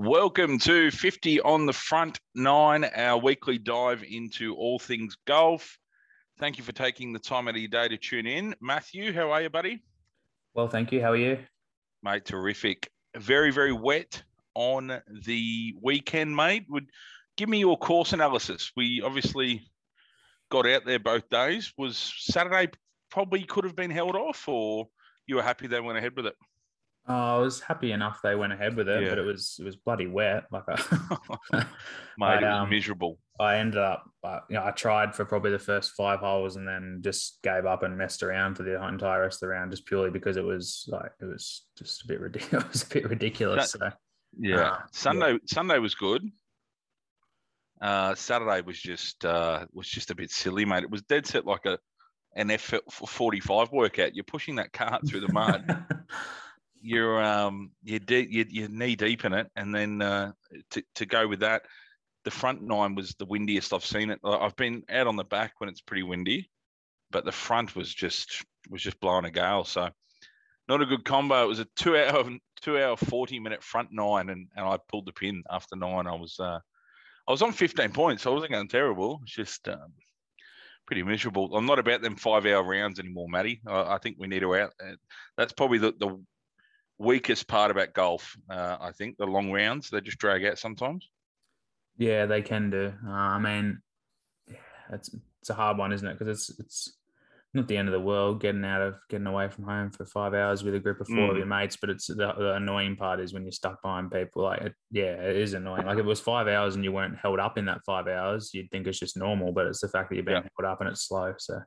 Welcome 0.00 0.60
to 0.60 0.92
50 0.92 1.40
on 1.40 1.66
the 1.66 1.72
front 1.72 2.20
nine, 2.32 2.84
our 2.84 3.18
weekly 3.18 3.58
dive 3.58 4.04
into 4.08 4.54
all 4.54 4.78
things 4.78 5.16
golf. 5.26 5.76
Thank 6.38 6.56
you 6.56 6.62
for 6.62 6.70
taking 6.70 7.12
the 7.12 7.18
time 7.18 7.48
out 7.48 7.56
of 7.56 7.60
your 7.60 7.68
day 7.68 7.88
to 7.88 7.96
tune 7.96 8.24
in. 8.24 8.54
Matthew, 8.60 9.12
how 9.12 9.32
are 9.32 9.42
you, 9.42 9.50
buddy? 9.50 9.82
Well, 10.54 10.68
thank 10.68 10.92
you. 10.92 11.00
How 11.00 11.10
are 11.10 11.16
you? 11.16 11.38
Mate, 12.04 12.24
terrific. 12.24 12.88
Very, 13.16 13.50
very 13.50 13.72
wet 13.72 14.22
on 14.54 15.02
the 15.26 15.74
weekend, 15.82 16.36
mate. 16.36 16.66
Would 16.68 16.90
give 17.36 17.48
me 17.48 17.58
your 17.58 17.76
course 17.76 18.12
analysis. 18.12 18.70
We 18.76 19.02
obviously 19.04 19.68
got 20.48 20.64
out 20.64 20.84
there 20.86 21.00
both 21.00 21.28
days. 21.28 21.72
Was 21.76 22.14
Saturday 22.18 22.70
probably 23.10 23.42
could 23.42 23.64
have 23.64 23.74
been 23.74 23.90
held 23.90 24.14
off, 24.14 24.46
or 24.46 24.86
you 25.26 25.34
were 25.34 25.42
happy 25.42 25.66
they 25.66 25.80
went 25.80 25.98
ahead 25.98 26.14
with 26.14 26.26
it? 26.26 26.36
Oh, 27.10 27.36
I 27.36 27.38
was 27.38 27.60
happy 27.60 27.92
enough 27.92 28.20
they 28.22 28.34
went 28.34 28.52
ahead 28.52 28.76
with 28.76 28.88
it, 28.88 29.02
Yeah. 29.02 29.08
but 29.10 29.18
it 29.18 29.22
was 29.24 29.56
it 29.58 29.64
was 29.64 29.76
bloody 29.76 30.06
wet. 30.06 30.44
Like 30.52 30.64
I, 30.68 30.76
Mate, 32.18 32.26
I, 32.26 32.36
it 32.38 32.42
was 32.42 32.62
um, 32.62 32.70
miserable. 32.70 33.18
I 33.40 33.56
ended 33.56 33.78
up, 33.78 34.04
uh, 34.24 34.40
you 34.50 34.56
know, 34.56 34.64
I 34.64 34.72
tried 34.72 35.14
for 35.14 35.24
probably 35.24 35.50
the 35.52 35.58
first 35.58 35.92
five 35.92 36.18
holes 36.20 36.56
and 36.56 36.66
then 36.68 36.98
just 37.02 37.38
gave 37.42 37.64
up 37.66 37.82
and 37.82 37.96
messed 37.96 38.22
around 38.22 38.56
for 38.56 38.62
the 38.64 38.84
entire 38.86 39.22
rest 39.22 39.36
of 39.36 39.46
the 39.46 39.48
round, 39.48 39.70
just 39.70 39.86
purely 39.86 40.10
because 40.10 40.36
it 40.36 40.44
was 40.44 40.84
like 40.88 41.12
it 41.20 41.24
was 41.24 41.64
just 41.78 42.02
a 42.02 42.06
bit 42.08 42.20
ridiculous. 42.20 42.64
It 42.66 42.72
was 42.72 42.82
a 42.82 42.88
bit 42.94 43.08
ridiculous. 43.08 43.70
So 43.70 43.90
Yeah. 44.38 44.60
uh, 44.60 44.78
Sunday 44.92 45.38
Sunday 45.46 45.78
was 45.78 45.94
good. 45.94 46.22
Uh, 47.80 48.14
Saturday 48.16 48.60
was 48.60 48.78
just 48.78 49.24
uh, 49.24 49.64
was 49.72 49.86
just 49.88 50.10
a 50.10 50.14
bit 50.14 50.30
silly, 50.30 50.64
mate. 50.64 50.82
It 50.82 50.90
was 50.90 51.02
dead 51.02 51.26
set 51.26 51.46
like 51.46 51.64
a 51.64 51.78
an 52.36 52.50
F 52.50 52.74
forty 52.90 53.40
five 53.40 53.70
workout. 53.72 54.14
You're 54.14 54.24
pushing 54.24 54.56
that 54.56 54.72
cart 54.72 55.06
through 55.08 55.20
the 55.20 55.32
mud. 55.32 55.84
you're 56.80 57.22
um 57.22 57.70
you're, 57.82 57.98
de- 57.98 58.28
you're 58.30 58.46
you're 58.48 58.68
knee 58.68 58.96
deep 58.96 59.24
in 59.24 59.32
it, 59.32 59.50
and 59.56 59.74
then 59.74 60.02
uh, 60.02 60.32
to 60.70 60.82
to 60.96 61.06
go 61.06 61.26
with 61.26 61.40
that, 61.40 61.62
the 62.24 62.30
front 62.30 62.62
nine 62.62 62.94
was 62.94 63.14
the 63.18 63.26
windiest 63.26 63.72
I've 63.72 63.84
seen 63.84 64.10
it. 64.10 64.20
I've 64.24 64.56
been 64.56 64.82
out 64.90 65.06
on 65.06 65.16
the 65.16 65.24
back 65.24 65.54
when 65.58 65.68
it's 65.68 65.80
pretty 65.80 66.02
windy, 66.02 66.50
but 67.10 67.24
the 67.24 67.32
front 67.32 67.76
was 67.76 67.92
just 67.94 68.44
was 68.70 68.82
just 68.82 69.00
blowing 69.00 69.24
a 69.24 69.30
gale. 69.30 69.64
So 69.64 69.88
not 70.68 70.82
a 70.82 70.86
good 70.86 71.04
combo. 71.04 71.44
It 71.44 71.48
was 71.48 71.60
a 71.60 71.66
two 71.76 71.96
hour 71.96 72.24
two 72.60 72.78
hour 72.82 72.96
forty 72.96 73.38
minute 73.38 73.62
front 73.62 73.88
nine, 73.92 74.28
and 74.30 74.48
and 74.56 74.66
I 74.66 74.78
pulled 74.88 75.06
the 75.06 75.12
pin 75.12 75.42
after 75.50 75.76
nine. 75.76 76.06
I 76.06 76.14
was 76.14 76.38
uh 76.38 76.58
I 77.26 77.30
was 77.30 77.42
on 77.42 77.52
fifteen 77.52 77.92
points. 77.92 78.22
So 78.22 78.30
I 78.30 78.34
wasn't 78.34 78.52
going 78.52 78.68
terrible. 78.68 79.20
It's 79.22 79.34
just 79.34 79.68
um, 79.68 79.92
pretty 80.86 81.02
miserable. 81.02 81.54
I'm 81.54 81.66
not 81.66 81.78
about 81.78 82.02
them 82.02 82.16
five 82.16 82.46
hour 82.46 82.62
rounds 82.62 82.98
anymore, 82.98 83.28
Matty. 83.28 83.60
I, 83.66 83.94
I 83.94 83.98
think 83.98 84.16
we 84.18 84.26
need 84.26 84.40
to 84.40 84.56
out. 84.56 84.72
uh, 84.82 84.94
That's 85.36 85.52
probably 85.52 85.78
the 85.78 85.92
the 85.98 86.22
weakest 86.98 87.46
part 87.48 87.70
about 87.70 87.94
golf. 87.94 88.36
Uh, 88.50 88.76
I 88.80 88.92
think 88.92 89.16
the 89.16 89.26
long 89.26 89.50
rounds 89.52 89.90
they 89.90 90.00
just 90.00 90.18
drag 90.18 90.44
out 90.44 90.58
sometimes. 90.58 91.08
yeah, 91.96 92.26
they 92.26 92.42
can 92.42 92.70
do. 92.70 92.92
Uh, 93.06 93.10
I 93.10 93.38
mean, 93.38 93.80
it's 94.92 95.14
it's 95.40 95.50
a 95.50 95.54
hard 95.54 95.78
one, 95.78 95.92
isn't 95.92 96.06
it? 96.06 96.18
Because 96.18 96.28
it's 96.28 96.58
it's 96.60 96.94
not 97.54 97.66
the 97.66 97.76
end 97.76 97.88
of 97.88 97.92
the 97.92 98.00
world 98.00 98.40
getting 98.42 98.64
out 98.64 98.82
of 98.82 98.96
getting 99.08 99.26
away 99.26 99.48
from 99.48 99.64
home 99.64 99.90
for 99.90 100.04
five 100.04 100.34
hours 100.34 100.62
with 100.62 100.74
a 100.74 100.78
group 100.78 101.00
of 101.00 101.08
four 101.08 101.30
of 101.30 101.34
Mm. 101.34 101.38
your 101.38 101.46
mates. 101.46 101.76
But 101.80 101.90
it's 101.90 102.06
the, 102.06 102.14
the 102.36 102.54
annoying 102.54 102.94
part 102.96 103.20
is 103.20 103.32
when 103.32 103.42
you're 103.44 103.52
stuck 103.52 103.80
behind 103.80 104.10
people. 104.10 104.42
Like, 104.42 104.60
it, 104.62 104.74
yeah, 104.90 105.14
it 105.14 105.36
is 105.36 105.54
annoying. 105.54 105.86
Like 105.86 105.94
if 105.98 106.04
it 106.04 106.08
was 106.08 106.20
five 106.20 106.46
hours 106.46 106.74
and 106.74 106.84
you 106.84 106.92
weren't 106.92 107.16
held 107.16 107.38
up 107.40 107.56
in 107.56 107.64
that 107.66 107.80
five 107.86 108.06
hours, 108.06 108.50
you'd 108.52 108.70
think 108.70 108.86
it's 108.86 108.98
just 108.98 109.16
normal. 109.16 109.52
But 109.52 109.66
it's 109.66 109.80
the 109.80 109.88
fact 109.88 110.10
that 110.10 110.16
you're 110.16 110.24
being 110.24 110.42
Yeah. 110.42 110.48
held 110.58 110.70
up 110.70 110.80
and 110.80 110.90
it's 110.90 111.06
slow. 111.08 111.34
So 111.38 111.60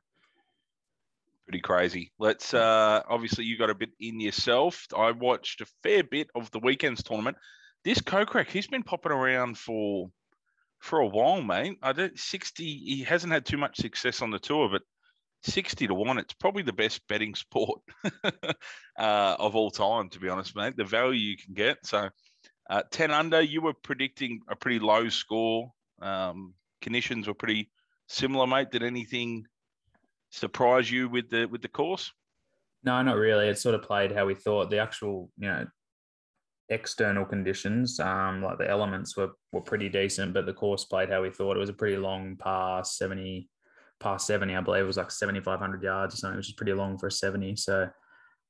pretty 1.52 1.60
crazy. 1.60 2.10
Let's 2.18 2.54
uh 2.54 3.02
obviously 3.06 3.44
you 3.44 3.58
got 3.58 3.68
a 3.68 3.74
bit 3.74 3.90
in 4.00 4.20
yourself. 4.20 4.86
I 4.96 5.10
watched 5.10 5.60
a 5.60 5.66
fair 5.82 6.02
bit 6.02 6.28
of 6.34 6.50
the 6.50 6.60
weekend's 6.60 7.02
tournament. 7.02 7.36
This 7.84 7.98
Kokrak, 7.98 8.48
he's 8.48 8.68
been 8.68 8.82
popping 8.82 9.12
around 9.12 9.58
for 9.58 10.10
for 10.78 11.00
a 11.00 11.06
while, 11.06 11.42
mate. 11.42 11.76
I 11.82 11.92
don't 11.92 12.18
60 12.18 12.64
he 12.64 13.02
hasn't 13.02 13.34
had 13.34 13.44
too 13.44 13.58
much 13.58 13.76
success 13.76 14.22
on 14.22 14.30
the 14.30 14.38
tour, 14.38 14.70
but 14.72 14.80
60 15.42 15.88
to 15.88 15.94
1, 15.94 16.18
it's 16.18 16.34
probably 16.34 16.62
the 16.62 16.72
best 16.72 17.06
betting 17.06 17.34
sport 17.34 17.82
uh, 18.04 19.36
of 19.38 19.54
all 19.54 19.70
time, 19.70 20.08
to 20.10 20.20
be 20.20 20.30
honest, 20.30 20.56
mate. 20.56 20.76
The 20.76 20.84
value 20.84 21.20
you 21.20 21.36
can 21.36 21.52
get. 21.52 21.84
So 21.84 22.08
uh, 22.70 22.82
10 22.92 23.10
under, 23.10 23.42
you 23.42 23.60
were 23.60 23.74
predicting 23.74 24.40
a 24.48 24.56
pretty 24.56 24.78
low 24.78 25.10
score. 25.10 25.70
Um, 26.00 26.54
conditions 26.80 27.26
were 27.26 27.34
pretty 27.34 27.70
similar, 28.08 28.46
mate. 28.46 28.70
Did 28.70 28.84
anything 28.84 29.44
surprise 30.32 30.90
you 30.90 31.08
with 31.08 31.30
the 31.30 31.44
with 31.46 31.62
the 31.62 31.68
course? 31.68 32.10
no, 32.84 33.00
not 33.02 33.16
really. 33.16 33.46
It 33.48 33.58
sort 33.58 33.76
of 33.76 33.82
played 33.82 34.10
how 34.10 34.26
we 34.26 34.34
thought. 34.34 34.68
The 34.70 34.78
actual, 34.78 35.30
you 35.38 35.46
know, 35.46 35.66
external 36.68 37.24
conditions, 37.24 38.00
um, 38.00 38.42
like 38.42 38.58
the 38.58 38.68
elements 38.68 39.16
were 39.16 39.30
were 39.52 39.60
pretty 39.60 39.88
decent, 39.88 40.34
but 40.34 40.46
the 40.46 40.52
course 40.52 40.84
played 40.84 41.10
how 41.10 41.22
we 41.22 41.30
thought. 41.30 41.56
It 41.56 41.60
was 41.60 41.68
a 41.68 41.74
pretty 41.74 41.96
long 41.96 42.36
par, 42.36 42.84
seventy, 42.84 43.48
par 44.00 44.18
seventy, 44.18 44.56
I 44.56 44.60
believe. 44.60 44.82
It 44.82 44.86
was 44.86 44.96
like 44.96 45.10
seventy 45.10 45.40
five 45.40 45.60
hundred 45.60 45.82
yards 45.82 46.14
or 46.14 46.18
something, 46.18 46.38
which 46.38 46.48
is 46.48 46.54
pretty 46.54 46.72
long 46.72 46.98
for 46.98 47.06
a 47.06 47.10
seventy. 47.12 47.54
So 47.56 47.88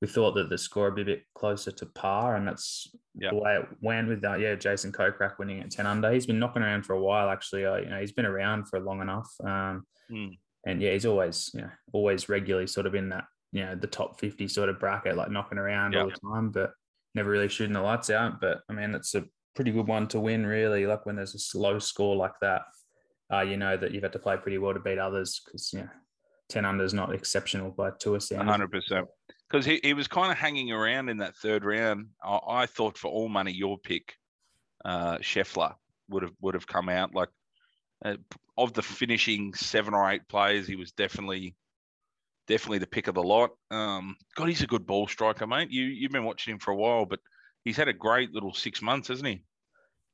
we 0.01 0.09
thought 0.09 0.33
that 0.35 0.49
the 0.49 0.59
score 0.59 0.87
would 0.87 0.97
be 0.97 1.03
a 1.03 1.17
bit 1.17 1.25
closer 1.35 1.71
to 1.71 1.87
par, 1.87 2.37
and 2.37 2.47
that's 2.49 2.89
Yeah. 3.15 3.31
the 3.31 3.37
way 3.37 3.57
it 3.57 3.69
went 3.83 4.09
with 4.09 4.23
that. 4.23 4.41
Yeah, 4.41 4.55
Jason 4.55 4.93
Kokrak 4.93 5.39
winning 5.39 5.61
at 5.61 5.71
ten 5.71 5.87
under. 5.87 6.11
He's 6.11 6.27
been 6.27 6.39
knocking 6.39 6.63
around 6.63 6.85
for 6.85 6.95
a 6.95 7.01
while, 7.03 7.29
actually. 7.29 7.67
Uh, 7.67 7.77
you 7.77 7.91
know, 7.91 8.01
he's 8.01 8.13
been 8.13 8.27
around 8.27 8.69
for 8.69 8.81
long 8.81 9.01
enough. 9.03 9.31
Um, 9.45 9.87
Mm. 10.11 10.39
And 10.67 10.81
yeah, 10.81 10.93
he's 10.93 11.07
always, 11.07 11.51
you 11.55 11.63
know, 11.63 11.71
always 11.93 12.29
regularly 12.29 12.67
sort 12.67 12.87
of 12.87 12.95
in 12.95 13.09
that, 13.11 13.25
you 13.53 13.65
know, 13.65 13.75
the 13.75 13.87
top 13.87 14.21
50 14.21 14.49
sort 14.49 14.69
of 14.69 14.79
bracket, 14.79 15.17
like 15.17 15.31
knocking 15.31 15.59
around 15.59 15.97
all 15.97 16.09
the 16.09 16.17
time, 16.35 16.51
but 16.51 16.73
never 17.15 17.31
really 17.31 17.49
shooting 17.49 17.75
the 17.75 17.81
lights 17.81 18.11
out. 18.11 18.41
But 18.41 18.61
I 18.69 18.73
mean, 18.73 18.95
it's 18.95 19.15
a 19.15 19.25
pretty 19.55 19.73
good 19.73 19.89
one 19.89 20.07
to 20.09 20.21
win, 20.21 20.47
really. 20.47 20.87
Like 20.87 21.05
when 21.05 21.17
there's 21.17 21.35
a 21.35 21.39
slow 21.39 21.79
score 21.79 22.17
like 22.17 22.39
that, 22.41 22.63
uh, 23.33 23.41
you 23.41 23.57
know 23.57 23.77
that 23.77 23.93
you've 23.93 24.03
had 24.03 24.13
to 24.13 24.19
play 24.19 24.37
pretty 24.37 24.59
well 24.59 24.75
to 24.75 24.81
beat 24.81 24.99
others 24.99 25.41
because, 25.45 25.73
you 25.73 25.81
know, 25.81 25.89
10 26.51 26.65
under 26.65 26.85
is 26.85 26.95
not 26.95 27.15
exceptional 27.15 27.71
by 27.71 27.91
tour 27.99 28.21
standards. 28.21 28.51
hundred 28.51 28.71
percent. 28.71 29.09
Because 29.51 29.65
he, 29.65 29.81
he 29.83 29.95
was 29.95 30.09
kind 30.09 30.31
of 30.31 30.39
hanging 30.39 30.71
around 30.71 31.09
in 31.09 31.19
that 31.19 31.37
third 31.37 31.65
round. 31.65 32.07
I, 32.23 32.39
I 32.49 32.67
thought 32.67 32.97
for 32.97 33.11
all 33.11 33.29
money, 33.29 33.53
your 33.53 33.79
pick, 33.79 34.15
uh, 34.85 35.19
Scheffler 35.19 35.75
would 36.09 36.23
have 36.23 36.33
would 36.41 36.55
have 36.55 36.67
come 36.67 36.89
out 36.89 37.15
like 37.15 37.29
uh, 38.05 38.17
of 38.57 38.73
the 38.73 38.83
finishing 38.83 39.55
seven 39.55 39.95
or 39.95 40.11
eight 40.11 40.27
players. 40.29 40.67
He 40.67 40.77
was 40.77 40.93
definitely 40.93 41.55
definitely 42.49 42.79
the 42.79 42.87
pick 42.87 43.07
of 43.07 43.15
the 43.15 43.23
lot. 43.23 43.51
Um, 43.71 44.17
God, 44.35 44.49
he's 44.49 44.63
a 44.63 44.67
good 44.67 44.87
ball 44.87 45.07
striker, 45.07 45.47
mate. 45.47 45.71
You 45.71 45.85
you've 45.85 46.13
been 46.13 46.25
watching 46.25 46.53
him 46.53 46.59
for 46.59 46.73
a 46.73 46.77
while, 46.77 47.07
but 47.07 47.21
he's 47.65 47.77
had 47.77 47.89
a 47.89 47.93
great 47.93 48.33
little 48.33 48.53
six 48.55 48.83
months, 48.83 49.09
hasn't 49.09 49.29
he? 49.29 49.45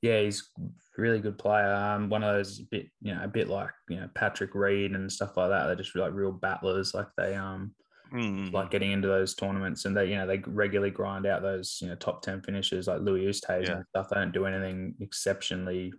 Yeah, 0.03 0.21
he's 0.21 0.48
a 0.60 0.62
really 1.00 1.19
good 1.19 1.38
player. 1.38 1.75
Um, 1.75 2.09
one 2.09 2.22
of 2.22 2.32
those 2.32 2.60
bit, 2.60 2.87
you 3.00 3.12
know, 3.12 3.25
a 3.25 3.28
bit 3.28 3.48
like, 3.48 3.71
you 3.88 3.97
know, 3.97 4.09
Patrick 4.15 4.54
Reed 4.54 4.93
and 4.93 5.10
stuff 5.10 5.37
like 5.37 5.50
that. 5.50 5.66
They're 5.66 5.75
just 5.75 5.97
like 5.97 6.12
real 6.12 6.31
battlers. 6.31 6.94
Like 6.94 7.09
they, 7.16 7.34
um, 7.34 7.75
Mm. 8.10 8.54
like 8.54 8.71
getting 8.71 8.93
into 8.93 9.06
those 9.06 9.34
tournaments 9.34 9.84
and 9.84 9.94
they 9.94 10.06
you 10.06 10.16
know 10.16 10.27
they 10.27 10.38
regularly 10.47 10.91
grind 10.91 11.27
out 11.27 11.43
those 11.43 11.78
you 11.82 11.88
know 11.88 11.94
top 11.94 12.22
10 12.22 12.41
finishes 12.41 12.87
like 12.88 13.03
Louis 13.03 13.27
Oosthuizen 13.27 13.65
Yeah. 13.65 13.77
and 13.77 13.84
stuff 13.91 14.09
they 14.09 14.15
don't 14.15 14.32
do 14.32 14.47
anything 14.47 14.94
exceptionally 15.00 15.93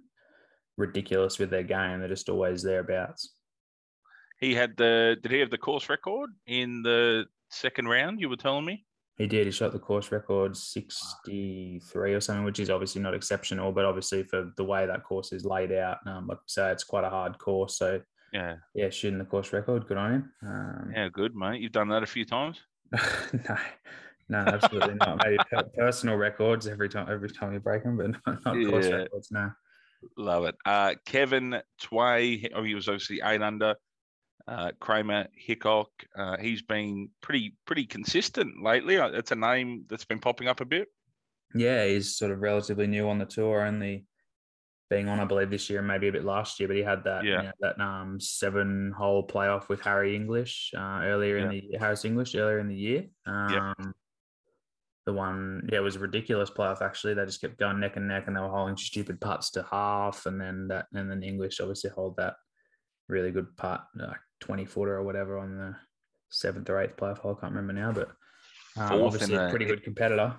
ridiculous 0.79 1.37
with 1.39 1.49
their 1.49 1.63
game 1.63 1.99
they're 1.99 2.07
just 2.07 2.29
always 2.29 2.63
thereabouts 2.63 3.35
he 4.39 4.55
had 4.55 4.75
the 4.77 5.17
did 5.21 5.31
he 5.31 5.39
have 5.39 5.49
the 5.51 5.57
course 5.57 5.89
record 5.89 6.29
in 6.47 6.81
the 6.81 7.25
second 7.51 7.87
round? 7.89 8.21
You 8.21 8.29
were 8.29 8.37
telling 8.37 8.63
me. 8.63 8.85
he 9.17 9.27
did 9.27 9.45
he 9.45 9.51
shot 9.51 9.73
the 9.73 9.79
course 9.79 10.13
record 10.13 10.55
63 10.55 12.13
or 12.13 12.21
something 12.21 12.45
which 12.45 12.59
is 12.59 12.69
obviously 12.69 13.01
not 13.01 13.13
exceptional 13.13 13.71
but 13.73 13.83
obviously 13.83 14.23
for 14.23 14.51
the 14.55 14.63
way 14.63 14.85
that 14.85 15.03
course 15.03 15.33
is 15.33 15.43
laid 15.45 15.71
out 15.73 15.97
um, 16.07 16.27
like 16.27 16.37
say 16.45 16.71
it's 16.71 16.85
quite 16.85 17.03
a 17.03 17.09
hard 17.09 17.37
course 17.37 17.77
so 17.77 17.99
Yeah, 18.31 18.55
yeah 18.73 18.89
shooting 18.89 19.19
the 19.19 19.25
course 19.25 19.51
record 19.51 19.87
good 19.87 19.97
on 19.97 20.11
him 20.13 20.31
um, 20.43 20.91
yeah, 20.95 21.09
good, 21.09 21.35
mate. 21.35 21.61
You've 21.61 21.73
done 21.73 21.89
that 21.89 22.03
a 22.03 22.07
few 22.07 22.23
times. 22.25 22.61
no, 23.33 23.57
no, 24.29 24.37
absolutely 24.37 24.95
not. 24.95 25.21
Maybe 25.23 25.37
personal 25.77 26.15
records 26.15 26.65
every 26.67 26.87
time, 26.89 27.07
every 27.11 27.29
time 27.29 27.51
you 27.53 27.59
break 27.59 27.83
them, 27.83 27.97
but 27.97 28.11
not, 28.25 28.45
not 28.45 28.69
course 28.69 28.87
records. 28.89 29.31
No. 29.31 29.51
Love 30.17 30.45
it. 30.45 30.55
Uh, 30.65 30.95
Kevin 31.05 31.61
Tway, 31.81 32.49
oh, 32.53 32.63
he 32.63 32.75
was 32.75 32.87
obviously 32.87 33.21
eight 33.23 33.41
under. 33.41 33.75
Uh, 34.47 34.71
Kramer 34.79 35.27
Hickok, 35.35 35.89
uh, 36.17 36.37
he's 36.37 36.63
been 36.63 37.09
pretty 37.21 37.55
pretty 37.65 37.85
consistent 37.85 38.63
lately. 38.63 38.97
Uh, 38.97 39.09
It's 39.09 39.31
a 39.31 39.35
name 39.35 39.85
that's 39.87 40.05
been 40.05 40.19
popping 40.19 40.47
up 40.47 40.59
a 40.61 40.65
bit. 40.65 40.87
Yeah, 41.53 41.85
he's 41.85 42.17
sort 42.17 42.31
of 42.31 42.39
relatively 42.41 42.87
new 42.87 43.09
on 43.09 43.19
the 43.19 43.25
tour, 43.25 43.61
only 43.61 44.05
being 44.89 45.07
on, 45.07 45.19
I 45.19 45.25
believe, 45.25 45.51
this 45.51 45.69
year 45.69 45.79
and 45.79 45.87
maybe 45.87 46.07
a 46.07 46.11
bit 46.11 46.25
last 46.25 46.59
year. 46.59 46.67
But 46.67 46.77
he 46.77 46.83
had 46.83 47.03
that, 47.03 47.23
Yeah. 47.23 47.37
you 47.37 47.43
know, 47.47 47.51
that 47.59 47.79
um 47.79 48.19
seven 48.19 48.91
hole 48.91 49.27
playoff 49.27 49.69
with 49.69 49.81
Harry 49.81 50.15
English 50.15 50.71
uh, 50.75 51.01
earlier 51.03 51.37
in 51.37 51.49
the 51.49 51.77
Harris 51.77 52.05
English 52.05 52.33
earlier 52.33 52.57
in 52.59 52.67
the 52.67 52.75
year. 52.75 53.05
Um, 53.27 53.53
Yeah. 53.53 53.73
The 55.09 55.13
one, 55.13 55.67
yeah, 55.71 55.79
it 55.79 55.81
was 55.81 55.95
a 55.95 55.99
ridiculous 55.99 56.51
playoff. 56.51 56.83
Actually, 56.83 57.15
they 57.15 57.25
just 57.25 57.41
kept 57.41 57.57
going 57.57 57.79
neck 57.79 57.95
and 57.95 58.07
neck, 58.07 58.25
and 58.27 58.35
they 58.35 58.41
were 58.41 58.47
holding 58.47 58.77
stupid 58.77 59.19
putts 59.19 59.49
to 59.51 59.65
half, 59.71 60.27
and 60.27 60.39
then 60.39 60.67
that, 60.67 60.85
and 60.93 61.09
then 61.09 61.23
English 61.23 61.59
obviously 61.59 61.89
hold 61.89 62.15
that 62.17 62.35
really 63.07 63.31
good 63.31 63.57
putt, 63.57 63.83
like 63.95 64.19
twenty 64.39 64.65
footer 64.65 64.95
or 64.95 65.03
whatever, 65.03 65.39
on 65.39 65.57
the 65.57 65.75
seventh 66.29 66.69
or 66.69 66.79
eighth 66.79 66.95
playoff 66.95 67.17
hole. 67.17 67.35
I 67.35 67.41
can't 67.41 67.55
remember 67.55 67.73
now, 67.73 67.91
but 67.91 68.09
um, 68.77 69.01
obviously 69.01 69.33
a 69.33 69.49
pretty 69.49 69.65
good 69.65 69.81
competitor. 69.81 70.35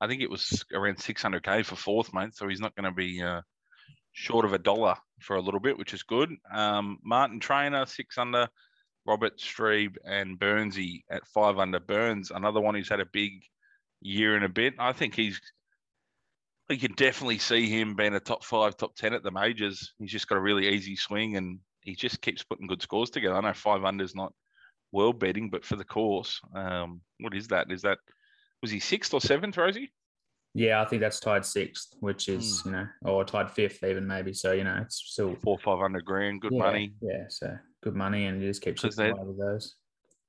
I 0.00 0.08
think 0.08 0.20
it 0.20 0.30
was 0.30 0.64
around 0.74 0.96
600k 0.96 1.64
for 1.64 1.76
fourth, 1.76 2.12
mate. 2.12 2.34
So 2.34 2.48
he's 2.48 2.60
not 2.60 2.74
going 2.74 2.90
to 2.90 2.90
be 2.90 3.22
uh, 3.22 3.42
short 4.14 4.44
of 4.44 4.52
a 4.52 4.58
dollar 4.58 4.96
for 5.20 5.36
a 5.36 5.40
little 5.40 5.60
bit, 5.60 5.78
which 5.78 5.94
is 5.94 6.02
good. 6.02 6.34
Um, 6.52 6.98
Martin 7.04 7.38
Trainer, 7.38 7.86
six 7.86 8.18
under. 8.18 8.48
Robert 9.06 9.38
Streb 9.38 9.94
and 10.04 10.36
Burnsy 10.36 11.04
at 11.08 11.24
five 11.28 11.58
under. 11.58 11.78
Burns, 11.78 12.32
another 12.32 12.60
one 12.60 12.74
who's 12.74 12.88
had 12.88 12.98
a 12.98 13.06
big 13.06 13.44
year 14.06 14.36
and 14.36 14.44
a 14.44 14.48
bit. 14.48 14.74
I 14.78 14.92
think 14.92 15.14
he's 15.14 15.40
you 16.68 16.78
can 16.78 16.94
definitely 16.94 17.38
see 17.38 17.68
him 17.68 17.94
being 17.94 18.14
a 18.14 18.20
top 18.20 18.44
five, 18.44 18.76
top 18.76 18.94
ten 18.96 19.12
at 19.12 19.22
the 19.22 19.30
majors. 19.30 19.92
He's 19.98 20.10
just 20.10 20.28
got 20.28 20.38
a 20.38 20.40
really 20.40 20.68
easy 20.68 20.96
swing 20.96 21.36
and 21.36 21.60
he 21.82 21.94
just 21.94 22.20
keeps 22.20 22.42
putting 22.42 22.66
good 22.66 22.82
scores 22.82 23.10
together. 23.10 23.36
I 23.36 23.40
know 23.40 23.52
five 23.52 23.84
under's 23.84 24.14
not 24.16 24.32
world 24.92 25.20
betting, 25.20 25.48
but 25.50 25.64
for 25.64 25.76
the 25.76 25.84
course, 25.84 26.40
um, 26.54 27.00
what 27.20 27.34
is 27.34 27.48
that? 27.48 27.70
Is 27.70 27.82
that 27.82 27.98
was 28.62 28.70
he 28.70 28.80
sixth 28.80 29.14
or 29.14 29.20
seventh, 29.20 29.56
Rosie? 29.56 29.92
Yeah, 30.54 30.80
I 30.80 30.86
think 30.86 31.02
that's 31.02 31.20
tied 31.20 31.44
sixth, 31.44 31.94
which 32.00 32.28
is 32.28 32.62
Hmm. 32.62 32.68
you 32.68 32.74
know, 32.76 32.88
or 33.02 33.24
tied 33.24 33.50
fifth 33.50 33.84
even 33.84 34.06
maybe. 34.06 34.32
So 34.32 34.52
you 34.52 34.64
know, 34.64 34.78
it's 34.82 34.96
still 35.04 35.36
Four, 35.36 35.58
five 35.58 35.78
hundred 35.78 36.04
grand, 36.04 36.40
good 36.40 36.52
yeah, 36.52 36.58
money. 36.62 36.94
Yeah, 37.00 37.26
so 37.28 37.56
good 37.82 37.94
money, 37.94 38.24
and 38.26 38.40
you 38.42 38.48
just 38.48 38.62
keep 38.62 38.76
'Cause 38.76 38.96
chipping 38.96 39.14
they- 39.14 39.20
away 39.20 39.28
with 39.28 39.38
those. 39.38 39.76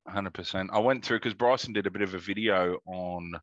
Hundred 0.07 0.33
percent. 0.33 0.69
I 0.71 0.80
went 0.80 1.03
through 1.03 1.18
because 1.19 1.33
Bryson 1.33 1.73
did 1.73 1.85
a 1.88 1.91
bit 1.91 2.01
of 2.01 2.13
a 2.13 2.19
video 2.19 2.77
on 2.85 3.33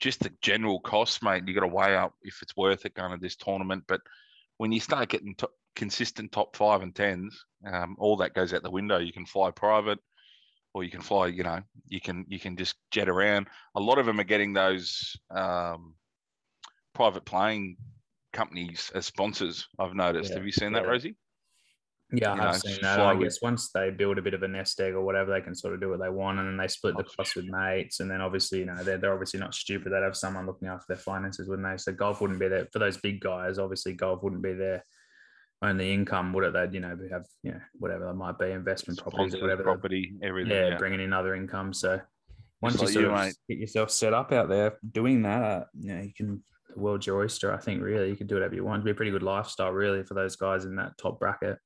just 0.00 0.22
the 0.22 0.32
general 0.42 0.80
cost, 0.80 1.22
mate. 1.22 1.44
You 1.46 1.54
got 1.54 1.60
to 1.60 1.68
weigh 1.68 1.96
up 1.96 2.14
if 2.22 2.40
it's 2.42 2.56
worth 2.56 2.84
it 2.84 2.94
going 2.94 3.12
to 3.12 3.18
this 3.18 3.36
tournament. 3.36 3.84
But 3.86 4.00
when 4.58 4.72
you 4.72 4.80
start 4.80 5.08
getting 5.08 5.34
to 5.36 5.48
consistent 5.74 6.32
top 6.32 6.56
five 6.56 6.82
and 6.82 6.94
tens, 6.94 7.44
um, 7.70 7.96
all 7.98 8.16
that 8.18 8.34
goes 8.34 8.52
out 8.52 8.62
the 8.62 8.70
window. 8.70 8.98
You 8.98 9.12
can 9.12 9.26
fly 9.26 9.50
private, 9.50 9.98
or 10.74 10.84
you 10.84 10.90
can 10.90 11.02
fly. 11.02 11.28
You 11.28 11.44
know, 11.44 11.60
you 11.88 12.00
can 12.00 12.24
you 12.28 12.40
can 12.40 12.56
just 12.56 12.76
jet 12.90 13.08
around. 13.08 13.48
A 13.74 13.80
lot 13.80 13.98
of 13.98 14.06
them 14.06 14.20
are 14.20 14.24
getting 14.24 14.52
those 14.52 15.16
um, 15.30 15.94
private 16.94 17.24
plane 17.24 17.76
companies 18.32 18.90
as 18.94 19.06
sponsors. 19.06 19.68
I've 19.78 19.94
noticed. 19.94 20.30
Yeah, 20.30 20.36
Have 20.36 20.46
you 20.46 20.52
seen 20.52 20.72
that. 20.72 20.86
Rosie? 20.86 21.16
Yeah, 22.12 22.32
I've 22.32 22.38
know, 22.38 22.52
seen 22.52 22.78
that. 22.82 23.00
I 23.00 23.16
guess 23.16 23.42
once 23.42 23.70
they 23.72 23.90
build 23.90 24.18
a 24.18 24.22
bit 24.22 24.34
of 24.34 24.42
a 24.44 24.48
nest 24.48 24.80
egg 24.80 24.94
or 24.94 25.04
whatever, 25.04 25.32
they 25.32 25.40
can 25.40 25.56
sort 25.56 25.74
of 25.74 25.80
do 25.80 25.90
what 25.90 26.00
they 26.00 26.08
want, 26.08 26.38
and 26.38 26.46
then 26.46 26.56
they 26.56 26.68
split 26.68 26.96
the 26.96 27.02
cost 27.02 27.34
with 27.34 27.46
mates. 27.46 27.98
And 27.98 28.08
then 28.08 28.20
obviously, 28.20 28.60
you 28.60 28.66
know, 28.66 28.76
they're, 28.84 28.98
they're 28.98 29.12
obviously 29.12 29.40
not 29.40 29.54
stupid. 29.54 29.92
They'd 29.92 30.04
have 30.04 30.16
someone 30.16 30.46
looking 30.46 30.68
after 30.68 30.84
their 30.88 30.98
finances, 30.98 31.48
wouldn't 31.48 31.68
they? 31.68 31.76
So 31.78 31.92
golf 31.92 32.20
wouldn't 32.20 32.38
be 32.38 32.48
there 32.48 32.68
for 32.72 32.78
those 32.78 32.96
big 32.96 33.20
guys. 33.20 33.58
Obviously, 33.58 33.94
golf 33.94 34.22
wouldn't 34.22 34.42
be 34.42 34.52
their 34.52 34.84
only 35.62 35.92
income, 35.92 36.32
would 36.32 36.44
it? 36.44 36.52
They'd 36.52 36.74
you 36.74 36.80
know 36.80 36.96
have 37.10 37.26
you 37.42 37.52
know 37.52 37.60
whatever 37.74 38.06
that 38.06 38.14
might 38.14 38.38
be, 38.38 38.50
investment 38.50 39.00
properties 39.00 39.34
or 39.34 39.40
whatever. 39.40 39.64
property, 39.64 40.12
everything. 40.22 40.52
yeah, 40.52 40.68
yeah. 40.68 40.76
bringing 40.76 41.00
in 41.00 41.12
other 41.12 41.34
income. 41.34 41.74
So 41.74 42.00
once 42.60 42.78
like 42.78 42.88
you 42.88 42.92
sort 42.92 43.04
you, 43.04 43.10
of 43.10 43.18
mate. 43.18 43.34
get 43.48 43.58
yourself 43.58 43.90
set 43.90 44.14
up 44.14 44.30
out 44.32 44.48
there 44.48 44.78
doing 44.92 45.22
that, 45.22 45.42
uh, 45.42 45.64
you 45.78 45.94
know, 45.94 46.02
you 46.02 46.12
can 46.14 46.42
the 46.72 46.80
world's 46.80 47.06
your 47.06 47.18
oyster. 47.18 47.52
I 47.52 47.58
think 47.58 47.82
really 47.82 48.10
you 48.10 48.16
can 48.16 48.26
do 48.26 48.34
whatever 48.34 48.54
you 48.54 48.64
want. 48.64 48.76
It'd 48.76 48.84
be 48.84 48.90
a 48.92 48.94
pretty 48.94 49.10
good 49.10 49.22
lifestyle, 49.22 49.72
really, 49.72 50.04
for 50.04 50.14
those 50.14 50.36
guys 50.36 50.64
in 50.64 50.76
that 50.76 50.96
top 50.98 51.18
bracket. 51.18 51.58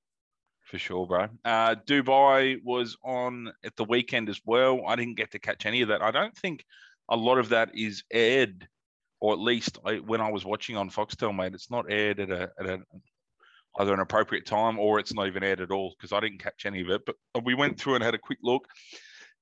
For 0.70 0.78
sure, 0.78 1.04
bro. 1.04 1.26
Uh, 1.44 1.74
Dubai 1.84 2.62
was 2.62 2.96
on 3.02 3.52
at 3.64 3.74
the 3.74 3.84
weekend 3.84 4.28
as 4.28 4.40
well. 4.44 4.82
I 4.86 4.94
didn't 4.94 5.16
get 5.16 5.32
to 5.32 5.40
catch 5.40 5.66
any 5.66 5.82
of 5.82 5.88
that. 5.88 6.00
I 6.00 6.12
don't 6.12 6.36
think 6.36 6.64
a 7.08 7.16
lot 7.16 7.38
of 7.38 7.48
that 7.48 7.70
is 7.74 8.04
aired, 8.12 8.68
or 9.18 9.32
at 9.32 9.40
least 9.40 9.78
I, 9.84 9.96
when 9.96 10.20
I 10.20 10.30
was 10.30 10.44
watching 10.44 10.76
on 10.76 10.88
Foxtel, 10.88 11.34
mate, 11.34 11.54
it's 11.54 11.72
not 11.72 11.90
aired 11.90 12.20
at 12.20 12.30
a, 12.30 12.52
at 12.56 12.66
a 12.66 12.78
either 13.80 13.92
an 13.92 13.98
appropriate 13.98 14.46
time 14.46 14.78
or 14.78 15.00
it's 15.00 15.12
not 15.12 15.26
even 15.26 15.42
aired 15.42 15.60
at 15.60 15.72
all 15.72 15.92
because 15.98 16.12
I 16.12 16.20
didn't 16.20 16.42
catch 16.42 16.66
any 16.66 16.82
of 16.82 16.90
it. 16.90 17.02
But 17.04 17.16
we 17.44 17.54
went 17.54 17.80
through 17.80 17.96
and 17.96 18.04
had 18.04 18.14
a 18.14 18.18
quick 18.18 18.38
look. 18.40 18.68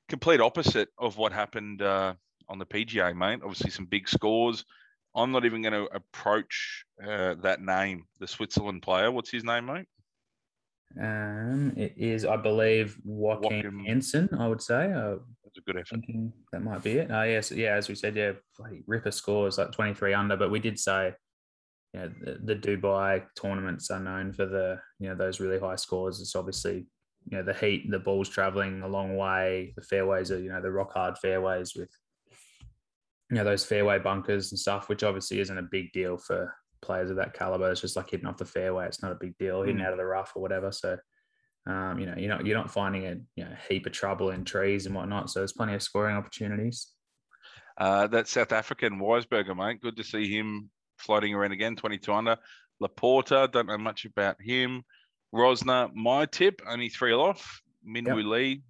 Complete 0.09 0.41
opposite 0.41 0.89
of 0.99 1.19
what 1.19 1.33
happened 1.35 1.83
uh, 1.83 2.15
on 2.49 2.59
the 2.59 2.65
PGA, 2.65 3.15
mate. 3.15 3.41
Obviously, 3.43 3.71
some 3.71 3.85
big 3.85 4.09
scores. 4.09 4.65
I'm 5.15 5.33
not 5.33 5.45
even 5.45 5.61
going 5.61 5.75
to 5.75 5.95
approach 5.95 6.85
uh, 7.07 7.35
that 7.43 7.61
name, 7.61 8.05
the 8.19 8.27
Switzerland 8.27 8.81
player. 8.81 9.11
What's 9.11 9.31
his 9.31 9.45
name, 9.45 9.67
mate? 9.67 9.89
Um, 10.96 11.75
it 11.76 11.94
is, 11.96 12.25
I 12.25 12.37
believe, 12.37 12.96
Joaquin 13.05 13.85
Joaquin. 13.85 14.29
I 14.38 14.49
would 14.49 14.62
say. 14.62 14.93
Uh, 14.93 15.17
That's 15.44 15.58
a 15.58 15.61
good 15.61 15.76
effort. 15.76 16.00
that 16.52 16.62
might 16.62 16.82
be 16.82 16.93
it. 16.93 17.11
Uh, 17.11 17.23
yes, 17.23 17.52
yeah, 17.52 17.75
as 17.75 17.88
we 17.88 17.94
said, 17.94 18.17
yeah, 18.17 18.32
bloody 18.56 18.82
Ripper 18.87 19.11
scores 19.11 19.58
like 19.58 19.73
23 19.73 20.14
under, 20.14 20.37
but 20.37 20.50
we 20.50 20.61
did 20.61 20.79
say, 20.79 21.14
you 21.94 22.00
know, 22.00 22.11
the, 22.20 22.55
the 22.55 22.56
Dubai 22.56 23.25
tournaments 23.40 23.90
are 23.90 24.00
known 24.00 24.32
for 24.32 24.46
the, 24.46 24.81
you 24.99 25.08
know, 25.08 25.14
those 25.14 25.40
really 25.40 25.58
high 25.58 25.76
scores. 25.76 26.20
It's 26.20 26.37
obviously, 26.37 26.87
you 27.31 27.38
know, 27.38 27.43
the 27.43 27.55
heat, 27.55 27.91
the 27.91 27.99
ball's 27.99 28.29
traveling 28.29 28.82
a 28.82 28.88
long 28.88 29.17
way. 29.17 29.73
The 29.76 29.82
fairways 29.82 30.31
are, 30.31 30.41
you 30.41 30.50
know, 30.50 30.61
the 30.61 30.70
rock 30.70 30.93
hard 30.93 31.19
fairways 31.19 31.75
with, 31.75 31.91
you 33.31 33.37
know, 33.37 33.44
those 33.44 33.64
fairway 33.64 33.99
bunkers 33.99 34.52
and 34.52 34.58
stuff, 34.58 34.88
which 34.88 35.02
obviously 35.02 35.41
isn't 35.41 35.58
a 35.58 35.62
big 35.62 35.93
deal 35.93 36.17
for 36.17 36.55
players 36.81 37.11
of 37.11 37.17
that 37.17 37.35
caliber. 37.35 37.71
It's 37.71 37.81
just 37.81 37.97
like 37.97 38.11
hitting 38.11 38.27
off 38.27 38.37
the 38.39 38.45
fairway. 38.45 38.87
It's 38.87 39.03
not 39.03 39.13
a 39.13 39.19
big 39.21 39.37
deal, 39.39 39.63
hitting 39.63 39.81
Mm. 39.81 39.87
out 39.87 39.93
of 39.93 39.99
the 39.99 40.05
rough 40.07 40.33
or 40.35 40.43
whatever. 40.43 40.73
So, 40.73 40.99
um, 41.67 41.99
you 41.99 42.07
know, 42.07 42.15
you're 42.17 42.29
not 42.29 42.47
you're 42.47 42.57
not 42.57 42.71
finding 42.71 43.07
a 43.07 43.17
you 43.37 43.45
know 43.45 43.55
heap 43.69 43.87
of 43.87 43.93
trouble 43.93 44.31
in 44.31 44.45
trees 44.45 44.87
and 44.87 44.95
whatnot. 44.95 45.31
So 45.31 45.41
there's 45.41 45.53
plenty 45.53 45.75
of 45.75 45.83
scoring 45.83 46.17
opportunities. 46.17 46.89
Uh, 47.77 48.07
that 48.09 48.27
South 48.27 48.53
African 48.53 48.99
Wiesberger, 48.99 49.57
mate. 49.57 49.81
Good 49.81 49.97
to 49.99 50.05
see 50.05 50.27
him 50.37 50.71
floating 50.97 51.35
around 51.35 51.53
again, 51.53 51.77
22 51.77 52.13
under. 52.13 52.37
Laporta, 52.83 53.51
don't 53.51 53.67
know 53.67 53.79
much 53.79 54.05
about 54.05 54.41
him. 54.41 54.83
Rozner, 55.35 55.93
my 55.95 56.27
tip, 56.27 56.61
only 56.67 56.89
three 56.89 57.13
off. 57.13 57.61
Minwoo 57.87 58.29
Lee, 58.29 58.63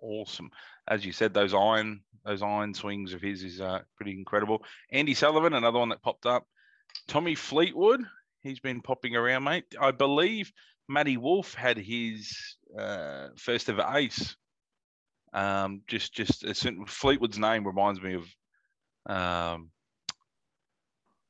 awesome. 0.00 0.50
As 0.88 1.04
you 1.06 1.12
said, 1.12 1.32
those 1.32 1.54
iron, 1.54 2.02
those 2.24 2.42
iron 2.42 2.74
swings 2.74 3.12
of 3.12 3.20
his 3.22 3.42
is 3.44 3.60
uh, 3.60 3.80
pretty 3.96 4.12
incredible. 4.12 4.64
Andy 4.90 5.14
Sullivan, 5.14 5.54
another 5.54 5.78
one 5.78 5.90
that 5.90 6.02
popped 6.02 6.26
up. 6.26 6.44
Tommy 7.08 7.34
Fleetwood, 7.34 8.04
he's 8.42 8.60
been 8.60 8.80
popping 8.80 9.16
around, 9.16 9.44
mate. 9.44 9.64
I 9.80 9.90
believe 9.90 10.52
Matty 10.88 11.16
Wolff 11.16 11.54
had 11.54 11.76
his 11.76 12.56
uh, 12.78 13.28
first 13.36 13.68
ever 13.68 13.86
ace. 13.94 14.36
Um, 15.32 15.82
just, 15.86 16.12
just 16.12 16.44
Fleetwood's 16.86 17.38
name 17.38 17.66
reminds 17.66 18.00
me 18.02 18.14
of 18.14 18.26
um, 19.06 19.70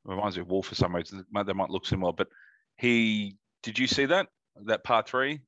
reminds 0.05 0.37
me 0.37 0.43
of 0.43 0.49
Wolff 0.49 0.67
for 0.67 0.75
some 0.75 0.95
reason. 0.95 1.25
They 1.33 1.53
might 1.53 1.71
look 1.71 1.87
similar, 1.87 2.13
but 2.13 2.29
he 2.77 3.37
did 3.63 3.79
you 3.79 3.87
see 3.87 4.07
that 4.07 4.29
that 4.67 4.85
part 4.85 5.09
three? 5.09 5.41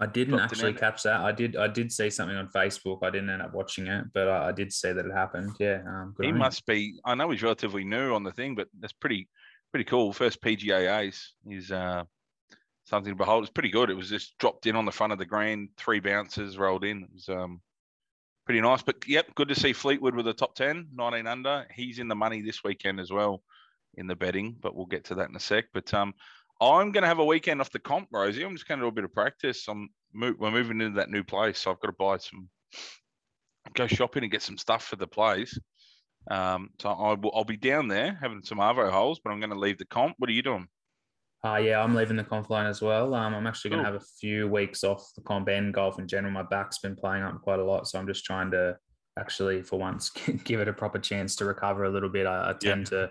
I 0.00 0.06
didn't 0.06 0.40
actually 0.40 0.72
catch 0.72 1.02
that. 1.02 1.20
I 1.20 1.30
did 1.30 1.56
I 1.56 1.68
did 1.68 1.92
see 1.92 2.08
something 2.08 2.36
on 2.36 2.48
Facebook. 2.48 3.00
I 3.02 3.10
didn't 3.10 3.28
end 3.30 3.42
up 3.42 3.52
watching 3.52 3.86
it, 3.86 4.06
but 4.14 4.28
I, 4.28 4.48
I 4.48 4.52
did 4.52 4.72
see 4.72 4.92
that 4.92 5.04
it 5.04 5.12
happened. 5.12 5.52
Yeah, 5.60 5.82
um, 5.86 6.14
good 6.16 6.24
He 6.24 6.30
on 6.30 6.36
him. 6.36 6.38
must 6.38 6.64
be. 6.64 6.98
I 7.04 7.14
know 7.14 7.30
he's 7.30 7.42
relatively 7.42 7.84
new 7.84 8.14
on 8.14 8.24
the 8.24 8.32
thing, 8.32 8.54
but 8.54 8.68
that's 8.80 8.94
pretty 8.94 9.28
pretty 9.70 9.84
cool. 9.84 10.12
First 10.12 10.40
PGA 10.40 11.00
ace 11.00 11.34
is 11.46 11.70
uh, 11.70 12.04
something 12.84 13.12
to 13.12 13.16
behold. 13.16 13.44
It's 13.44 13.52
pretty 13.52 13.70
good. 13.70 13.90
It 13.90 13.94
was 13.94 14.08
just 14.08 14.36
dropped 14.38 14.66
in 14.66 14.74
on 14.74 14.86
the 14.86 14.92
front 14.92 15.12
of 15.12 15.18
the 15.18 15.26
green, 15.26 15.68
three 15.76 16.00
bounces 16.00 16.56
rolled 16.56 16.84
in. 16.84 17.02
It 17.02 17.10
was 17.12 17.28
um, 17.28 17.60
pretty 18.46 18.60
nice. 18.62 18.82
But 18.82 19.06
yep, 19.06 19.34
good 19.34 19.48
to 19.48 19.54
see 19.54 19.72
Fleetwood 19.72 20.14
with 20.14 20.26
a 20.28 20.32
top 20.34 20.54
10, 20.54 20.88
19 20.94 21.26
under. 21.26 21.66
He's 21.74 21.98
in 21.98 22.08
the 22.08 22.14
money 22.14 22.40
this 22.40 22.64
weekend 22.64 23.00
as 23.00 23.12
well 23.12 23.42
in 23.94 24.06
the 24.06 24.16
betting, 24.16 24.56
but 24.60 24.74
we'll 24.74 24.86
get 24.86 25.04
to 25.04 25.14
that 25.16 25.28
in 25.28 25.36
a 25.36 25.40
sec. 25.40 25.66
But 25.72 25.92
um, 25.94 26.14
I'm 26.60 26.92
going 26.92 27.02
to 27.02 27.08
have 27.08 27.18
a 27.18 27.24
weekend 27.24 27.60
off 27.60 27.70
the 27.70 27.78
comp, 27.78 28.08
Rosie. 28.12 28.44
I'm 28.44 28.54
just 28.54 28.68
going 28.68 28.80
to 28.80 28.84
do 28.84 28.88
a 28.88 28.92
bit 28.92 29.04
of 29.04 29.12
practice. 29.12 29.66
I'm 29.68 29.88
mo- 30.12 30.34
we're 30.38 30.50
moving 30.50 30.80
into 30.80 30.96
that 30.96 31.10
new 31.10 31.24
place, 31.24 31.58
so 31.58 31.70
I've 31.70 31.80
got 31.80 31.88
to 31.88 31.96
buy 31.98 32.18
some, 32.18 32.48
go 33.74 33.86
shopping 33.86 34.22
and 34.22 34.32
get 34.32 34.42
some 34.42 34.58
stuff 34.58 34.84
for 34.84 34.96
the 34.96 35.06
place. 35.06 35.58
Um, 36.30 36.70
so 36.80 36.90
I 36.90 37.14
will, 37.14 37.32
I'll 37.34 37.44
be 37.44 37.56
down 37.56 37.88
there 37.88 38.18
having 38.20 38.42
some 38.42 38.58
arvo 38.58 38.90
holes, 38.90 39.20
but 39.24 39.30
I'm 39.30 39.40
going 39.40 39.52
to 39.52 39.58
leave 39.58 39.78
the 39.78 39.86
comp. 39.86 40.16
What 40.18 40.28
are 40.28 40.34
you 40.34 40.42
doing? 40.42 40.68
Uh, 41.42 41.56
yeah, 41.56 41.82
I'm 41.82 41.94
leaving 41.94 42.18
the 42.18 42.24
comp 42.24 42.50
line 42.50 42.66
as 42.66 42.82
well. 42.82 43.14
Um, 43.14 43.34
I'm 43.34 43.46
actually 43.46 43.70
going 43.70 43.82
to 43.82 43.88
Cool. 43.88 43.92
have 43.94 44.02
a 44.02 44.06
few 44.20 44.46
weeks 44.46 44.84
off 44.84 45.02
the 45.16 45.22
comp 45.22 45.48
and 45.48 45.72
golf 45.72 45.98
in 45.98 46.06
general. 46.06 46.30
My 46.32 46.42
back's 46.42 46.78
been 46.78 46.94
playing 46.94 47.22
up 47.22 47.40
quite 47.40 47.58
a 47.58 47.64
lot, 47.64 47.88
so 47.88 47.98
I'm 47.98 48.06
just 48.06 48.26
trying 48.26 48.50
to 48.50 48.76
actually, 49.18 49.62
for 49.62 49.78
once, 49.78 50.10
give 50.44 50.60
it 50.60 50.68
a 50.68 50.72
proper 50.74 50.98
chance 50.98 51.36
to 51.36 51.46
recover 51.46 51.84
a 51.84 51.90
little 51.90 52.10
bit. 52.10 52.26
I, 52.26 52.50
I 52.50 52.52
tend 52.52 52.88
to, 52.88 53.10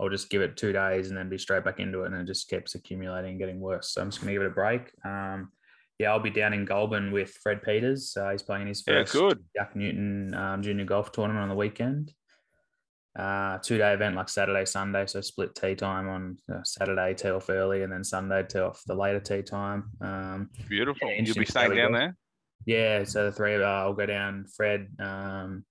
I'll 0.00 0.08
just 0.08 0.30
give 0.30 0.42
it 0.42 0.56
two 0.56 0.72
days 0.72 1.08
and 1.08 1.16
then 1.16 1.28
be 1.28 1.38
straight 1.38 1.64
back 1.64 1.78
into 1.80 2.02
it, 2.02 2.12
and 2.12 2.20
it 2.20 2.26
just 2.26 2.48
keeps 2.48 2.74
accumulating 2.74 3.30
and 3.30 3.38
getting 3.38 3.60
worse. 3.60 3.90
So 3.90 4.00
I'm 4.02 4.08
just 4.10 4.20
going 4.20 4.28
to 4.28 4.32
give 4.34 4.42
it 4.42 4.50
a 4.50 4.54
break. 4.54 4.90
Um, 5.04 5.52
yeah, 5.98 6.10
I'll 6.10 6.18
be 6.18 6.30
down 6.30 6.52
in 6.52 6.64
Goulburn 6.64 7.12
with 7.12 7.30
Fred 7.42 7.62
Peters. 7.62 8.16
Uh, 8.18 8.30
he's 8.30 8.42
playing 8.42 8.66
his 8.66 8.82
Yeah, 8.86 8.94
first 9.02 9.12
good. 9.12 9.44
Jack 9.56 9.76
Newton 9.76 10.34
um, 10.34 10.62
Junior 10.62 10.84
Golf 10.84 11.12
Tournament 11.12 11.42
on 11.42 11.48
the 11.48 11.54
weekend. 11.54 12.12
Uh, 13.16 13.58
two 13.58 13.76
day 13.76 13.92
event 13.92 14.16
like 14.16 14.28
Saturday, 14.30 14.64
Sunday. 14.64 15.04
So 15.06 15.20
split 15.20 15.54
tee 15.54 15.74
time 15.74 16.08
on 16.08 16.38
uh, 16.52 16.64
Saturday, 16.64 17.12
tee 17.14 17.28
off 17.28 17.50
early, 17.50 17.82
and 17.82 17.92
then 17.92 18.02
Sunday, 18.04 18.42
tee 18.42 18.58
off 18.58 18.82
the 18.86 18.94
later 18.94 19.20
tee 19.20 19.42
time. 19.42 19.90
Um, 20.00 20.48
Beautiful. 20.68 21.10
Yeah, 21.10 21.16
You'll 21.22 21.34
be 21.34 21.44
to 21.44 21.52
see 21.52 21.58
how 21.58 21.66
staying 21.66 21.76
down 21.76 21.92
there. 21.92 22.16
yeah, 22.64 23.04
so 23.04 23.26
the 23.26 23.32
three 23.32 23.54
of 23.54 23.60
us, 23.60 23.66
I'll 23.66 23.92
go 23.92 24.06
down. 24.06 24.46
Fred, 24.56 24.88
um, 24.98 25.64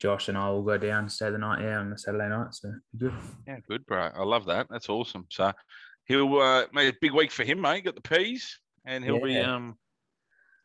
Josh, 0.00 0.28
and 0.28 0.38
I 0.38 0.48
will 0.50 0.62
go 0.62 0.78
down, 0.78 1.08
stay 1.08 1.30
the 1.30 1.38
night, 1.38 1.62
yeah, 1.62 1.78
on 1.78 1.90
the 1.90 1.98
Saturday 1.98 2.28
night. 2.28 2.54
So 2.54 2.72
good. 2.96 3.12
Yeah, 3.46 3.58
good, 3.68 3.84
bro. 3.86 4.10
I 4.14 4.22
love 4.22 4.46
that. 4.46 4.68
That's 4.70 4.88
awesome. 4.88 5.26
So 5.30 5.52
he'll 6.04 6.38
uh, 6.38 6.66
make 6.72 6.94
a 6.94 6.96
big 7.00 7.12
week 7.12 7.30
for 7.30 7.44
him, 7.44 7.60
mate. 7.60 7.84
Got 7.84 7.94
the 7.94 8.00
peas, 8.00 8.58
and 8.84 9.04
he'll 9.04 9.22
be 9.22 9.38
um 9.38 9.76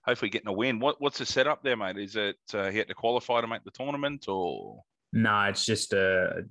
hopefully 0.05 0.29
getting 0.29 0.49
a 0.49 0.53
win. 0.53 0.79
What 0.79 0.99
what's 0.99 1.17
the 1.17 1.25
setup 1.25 1.63
there, 1.63 1.77
mate? 1.77 1.97
Is 1.97 2.15
it 2.15 2.37
uh, 2.53 2.69
he 2.69 2.77
had 2.77 2.87
to 2.87 2.95
qualify 2.95 3.41
to 3.41 3.47
make 3.47 3.63
the 3.63 3.71
tournament, 3.71 4.27
or 4.27 4.83
No, 5.11 5.43
it's 5.43 5.65
just 5.65 5.93
a 5.93 6.45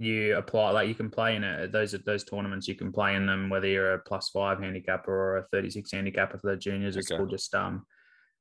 you 0.00 0.36
apply 0.36 0.70
like 0.70 0.88
you 0.88 0.94
can 0.94 1.10
play 1.10 1.34
in 1.34 1.42
it. 1.42 1.72
Those 1.72 1.94
are 1.94 1.98
those 1.98 2.24
tournaments 2.24 2.68
you 2.68 2.76
can 2.76 2.92
play 2.92 3.16
in 3.16 3.26
them 3.26 3.50
whether 3.50 3.66
you're 3.66 3.94
a 3.94 3.98
plus 3.98 4.28
five 4.28 4.60
handicapper 4.60 5.12
or 5.12 5.38
a 5.38 5.46
36 5.52 5.90
handicapper 5.90 6.38
for 6.38 6.50
the 6.50 6.56
juniors. 6.56 6.96
It's 6.96 7.10
all 7.10 7.26
just 7.26 7.52
um 7.54 7.84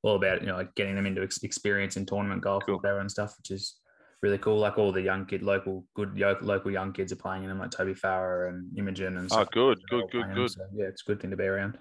all 0.03 0.15
about 0.15 0.41
you 0.41 0.47
know 0.47 0.55
like 0.55 0.73
getting 0.75 0.95
them 0.95 1.05
into 1.05 1.21
ex- 1.23 1.43
experience 1.43 1.97
in 1.97 2.05
tournament 2.05 2.41
golf 2.41 2.63
Cool. 2.65 2.75
whatever 2.77 2.99
and 2.99 3.11
stuff, 3.11 3.35
which 3.37 3.51
is 3.51 3.75
really 4.21 4.37
cool. 4.37 4.57
Like 4.57 4.77
all 4.77 4.91
the 4.91 5.01
young 5.01 5.25
kid, 5.25 5.41
local 5.43 5.85
good 5.95 6.17
local 6.41 6.71
young 6.71 6.93
kids 6.93 7.11
are 7.11 7.17
playing 7.17 7.43
in 7.43 7.49
them, 7.49 7.59
like 7.59 7.71
Toby 7.71 7.93
Farrer 7.93 8.47
and 8.47 8.77
Imogen 8.77 9.17
and 9.17 9.29
Oh, 9.31 9.45
good, 9.51 9.79
They're 9.89 10.01
good, 10.01 10.11
good, 10.11 10.35
good. 10.35 10.51
so, 10.51 10.61
yeah, 10.75 10.85
it's 10.85 11.03
a 11.05 11.11
good 11.11 11.21
thing 11.21 11.31
to 11.31 11.37
be 11.37 11.45
around. 11.45 11.77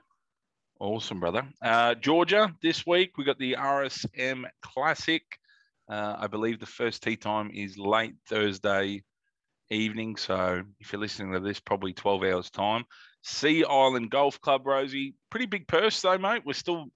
Awesome, 0.79 1.21
brother. 1.21 1.47
Uh, 1.63 1.95
Georgia, 1.95 2.55
this 2.63 2.87
week 2.87 3.17
we 3.17 3.25
got 3.25 3.39
the 3.39 3.55
RSM 3.55 4.45
Classic. 4.63 5.23
Uh, 5.89 6.17
I 6.19 6.27
believe 6.27 6.59
the 6.61 6.67
first 6.67 7.03
tee 7.03 7.17
time 7.17 7.51
is 7.55 7.79
late 7.79 8.15
Thursday 8.29 9.03
evening. 9.71 10.17
So 10.17 10.63
if 10.81 10.93
you're 10.93 11.01
listening 11.01 11.33
to 11.33 11.41
this, 11.41 11.61
probably 11.61 11.93
12 11.95 12.25
hours 12.25 12.51
time. 12.51 12.85
Sea 13.23 13.65
Island 13.65 14.11
Golf 14.11 14.41
Club, 14.41 14.67
Rosie. 14.67 15.15
Pretty 15.31 15.47
big 15.47 15.67
purse 15.67 16.01
though, 16.03 16.19
mate. 16.19 16.43
We're 16.45 16.53
still 16.53 16.87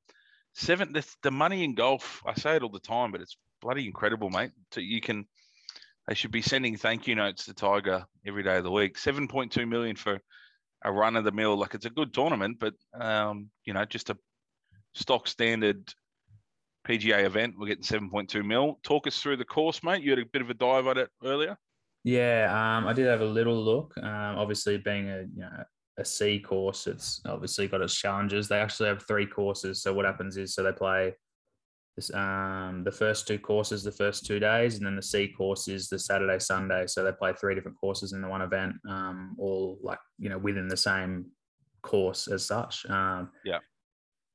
seven. 0.61 0.93
The, 0.93 1.07
the 1.23 1.31
money 1.31 1.65
in 1.65 1.75
golf, 1.75 2.23
I 2.27 2.35
say 2.35 2.57
it 2.57 2.63
all 2.63 2.71
the 2.71 2.81
time, 2.81 3.13
but 3.13 3.21
it's 3.21 3.37
bloody 3.61 3.87
incredible, 3.87 4.31
mate. 4.31 4.53
So 4.73 4.81
you 4.81 5.01
can, 5.01 5.27
they 6.07 6.15
should 6.15 6.31
be 6.31 6.43
sending 6.43 6.77
thank 6.77 7.07
you 7.07 7.15
notes 7.15 7.47
to 7.47 7.55
Tiger 7.55 8.05
every 8.27 8.43
day 8.43 8.57
of 8.57 8.65
the 8.65 8.71
week. 8.71 8.97
7.2 8.97 9.69
million 9.69 9.97
for 9.97 10.19
a 10.85 10.93
run 10.93 11.17
of 11.17 11.25
the 11.25 11.33
mill. 11.33 11.57
Like 11.57 11.75
it's 11.75 11.87
a 11.87 11.91
good 11.91 12.13
tournament, 12.13 12.59
but 12.61 12.75
um, 12.99 13.51
you 13.65 13.73
know, 13.73 13.85
just 13.85 14.11
a 14.11 14.17
stock 14.95 15.29
standard 15.29 15.93
PGA 16.87 17.25
event. 17.25 17.55
We're 17.59 17.69
getting 17.69 17.85
7.2 17.85 18.45
mil. 18.45 18.79
Talk 18.83 19.07
us 19.07 19.21
through 19.21 19.37
the 19.37 19.45
course, 19.45 19.83
mate. 19.83 20.03
You 20.03 20.11
had 20.11 20.19
a 20.19 20.27
bit 20.27 20.43
of 20.43 20.51
a 20.51 20.55
dive 20.55 20.87
at 20.87 20.99
it 20.99 21.09
earlier. 21.25 21.57
Yeah, 22.03 22.49
um, 22.51 22.87
I 22.87 22.95
did 22.95 23.07
have 23.07 23.21
a 23.21 23.27
little 23.27 23.63
look. 23.63 23.93
Um, 23.99 24.39
obviously, 24.39 24.79
being 24.79 25.11
a 25.11 25.19
you 25.35 25.43
know 25.43 25.65
a 26.01 26.05
C 26.05 26.41
course, 26.41 26.87
it's 26.87 27.21
obviously 27.27 27.69
got 27.69 27.83
its 27.83 27.95
challenges. 27.95 28.49
They 28.49 28.59
actually 28.59 28.89
have 28.89 29.07
three 29.07 29.27
courses. 29.27 29.83
So 29.83 29.93
what 29.93 30.07
happens 30.07 30.37
is, 30.37 30.55
so 30.55 30.63
they 30.63 30.73
play 30.73 31.15
this, 31.97 32.13
um, 32.15 32.83
the 32.85 32.93
first 32.93 33.27
two 33.27 33.39
courses 33.39 33.83
the 33.83 33.93
first 33.93 34.25
two 34.27 34.39
days, 34.41 34.77
and 34.77 34.87
then 34.87 34.97
the 34.97 35.03
C 35.03 35.29
course 35.29 35.69
is 35.69 35.89
the 35.89 35.99
Saturday 35.99 36.39
Sunday. 36.39 36.87
So 36.87 37.05
they 37.05 37.13
play 37.13 37.33
three 37.33 37.55
different 37.55 37.79
courses 37.79 38.13
in 38.13 38.23
the 38.23 38.29
one 38.29 38.43
event, 38.43 38.75
um, 38.89 39.37
all 39.39 39.79
like 39.83 39.99
you 40.19 40.29
know 40.29 40.39
within 40.39 40.69
the 40.69 40.77
same 40.77 41.27
course 41.83 42.29
as 42.29 42.45
such. 42.47 42.87
Um, 42.89 43.31
Yeah. 43.45 43.59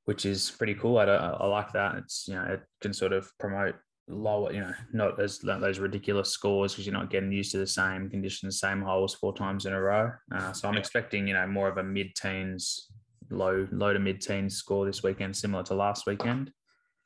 which 0.05 0.25
is 0.25 0.51
pretty 0.51 0.75
cool. 0.75 0.97
I, 0.97 1.05
I, 1.05 1.29
I 1.31 1.47
like 1.47 1.71
that. 1.73 1.95
It's 1.95 2.27
you 2.27 2.35
know 2.35 2.43
it 2.43 2.61
can 2.81 2.93
sort 2.93 3.13
of 3.13 3.31
promote 3.39 3.75
lower, 4.07 4.51
you 4.53 4.61
know, 4.61 4.73
not 4.93 5.19
as 5.19 5.39
those 5.39 5.79
ridiculous 5.79 6.29
scores 6.29 6.73
because 6.73 6.85
you're 6.85 6.93
not 6.93 7.09
getting 7.09 7.31
used 7.31 7.51
to 7.51 7.57
the 7.57 7.67
same 7.67 8.09
conditions, 8.09 8.59
same 8.59 8.81
holes 8.81 9.15
four 9.15 9.35
times 9.35 9.65
in 9.65 9.73
a 9.73 9.81
row. 9.81 10.11
Uh, 10.33 10.53
so 10.53 10.67
I'm 10.67 10.75
Yeah. 10.75 10.79
expecting, 10.81 11.27
you 11.27 11.33
know, 11.33 11.47
more 11.47 11.67
of 11.67 11.77
a 11.77 11.83
mid-teens, 11.83 12.91
low, 13.29 13.67
low 13.71 13.93
to 13.93 13.99
mid-teens 13.99 14.55
score 14.57 14.85
this 14.85 15.01
weekend, 15.01 15.35
similar 15.35 15.63
to 15.63 15.73
last 15.73 16.05
weekend. 16.05 16.51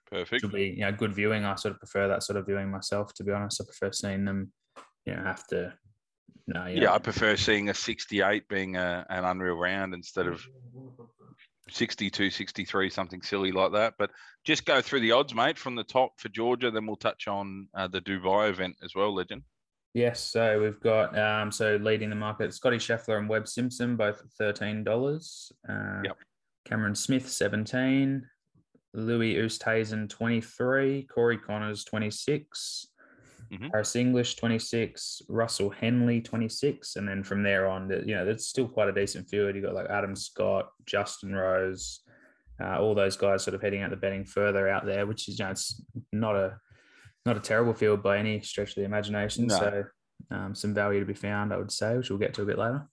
Perfect. 0.09 0.43
Will 0.43 0.49
be, 0.49 0.69
you 0.69 0.81
know, 0.81 0.91
good 0.91 1.13
viewing. 1.13 1.45
I 1.45 1.55
sort 1.55 1.73
of 1.73 1.79
prefer 1.79 2.07
that 2.07 2.23
sort 2.23 2.37
of 2.37 2.45
viewing 2.45 2.69
myself, 2.69 3.13
to 3.15 3.23
be 3.23 3.31
honest. 3.31 3.61
I 3.61 3.65
prefer 3.65 3.91
seeing 3.91 4.25
them, 4.25 4.51
you 5.05 5.15
know, 5.15 5.23
have 5.23 5.45
to. 5.47 5.73
No, 6.47 6.65
you 6.65 6.81
Yeah, 6.81 6.93
I 6.93 6.97
prefer 6.97 7.35
seeing 7.37 7.69
a 7.69 7.73
68 7.75 8.47
being 8.47 8.75
a, 8.75 9.05
an 9.09 9.23
unreal 9.23 9.55
round 9.55 9.93
instead 9.93 10.25
of 10.25 10.43
62, 11.69 12.29
63, 12.29 12.89
something 12.89 13.21
silly 13.21 13.51
like 13.51 13.71
that. 13.73 13.93
But 13.97 14.11
just 14.45 14.65
go 14.65 14.81
through 14.81 15.01
the 15.01 15.11
odds, 15.11 15.33
mate, 15.33 15.57
from 15.57 15.75
the 15.75 15.83
top 15.83 16.11
for 16.17 16.29
Georgia. 16.29 16.71
Then 16.71 16.85
we'll 16.85 16.95
touch 16.95 17.27
on 17.27 17.67
uh, 17.73 17.87
the 17.87 18.01
Dubai 18.01 18.49
event 18.49 18.75
as 18.83 18.95
well, 18.95 19.13
legend. 19.13 19.43
Yes. 19.93 20.21
So 20.21 20.61
we've 20.61 20.79
got, 20.79 21.17
um, 21.17 21.51
so 21.51 21.77
leading 21.81 22.09
the 22.09 22.15
market, 22.15 22.53
Scotty 22.53 22.77
Scheffler 22.77 23.17
and 23.17 23.27
Webb 23.27 23.47
Simpson, 23.47 23.95
both 23.95 24.21
$13. 24.39 25.51
Uh, 25.67 26.01
yep. 26.03 26.17
Cameron 26.65 26.95
Smith, 26.95 27.27
17 27.27 28.23
Louis 28.93 29.35
Oosthuizen, 29.35 30.09
23 30.09 31.03
Corey 31.03 31.37
Conners, 31.37 31.85
26 31.85 32.87
mm-hmm. 33.51 33.67
Harris 33.71 33.95
English 33.95 34.35
26, 34.35 35.23
Russell 35.29 35.69
Henley 35.69 36.21
26, 36.21 36.95
and 36.95 37.07
then 37.07 37.23
from 37.23 37.43
there 37.43 37.67
on, 37.67 37.89
you 38.05 38.15
know, 38.15 38.25
that's 38.25 38.47
still 38.47 38.67
quite 38.67 38.89
a 38.89 38.93
decent 38.93 39.29
field. 39.29 39.55
You 39.55 39.61
got 39.61 39.73
like 39.73 39.89
Adam 39.89 40.15
Scott, 40.15 40.69
Justin 40.85 41.35
Rose, 41.35 42.01
uh, 42.61 42.79
all 42.79 42.93
those 42.93 43.17
guys 43.17 43.43
sort 43.43 43.55
of 43.55 43.61
heading 43.61 43.81
out 43.81 43.89
the 43.89 43.95
betting 43.95 44.25
further 44.25 44.67
out 44.67 44.85
there, 44.85 45.05
which 45.05 45.27
is 45.27 45.39
you 45.39 45.45
know, 45.45 45.51
it's 45.51 45.81
not 46.11 46.35
a 46.35 46.57
not 47.25 47.37
a 47.37 47.41
terrible 47.41 47.73
field 47.73 48.01
by 48.01 48.17
any 48.17 48.41
stretch 48.41 48.69
of 48.69 48.75
the 48.75 48.83
imagination. 48.83 49.47
No. 49.47 49.57
So 49.57 49.83
um, 50.31 50.55
some 50.55 50.73
value 50.73 50.99
to 50.99 51.05
be 51.05 51.13
found, 51.13 51.53
I 51.53 51.57
would 51.57 51.71
say, 51.71 51.97
which 51.97 52.09
we'll 52.09 52.19
get 52.19 52.33
to 52.35 52.41
a 52.41 52.45
bit 52.45 52.57
later. 52.57 52.87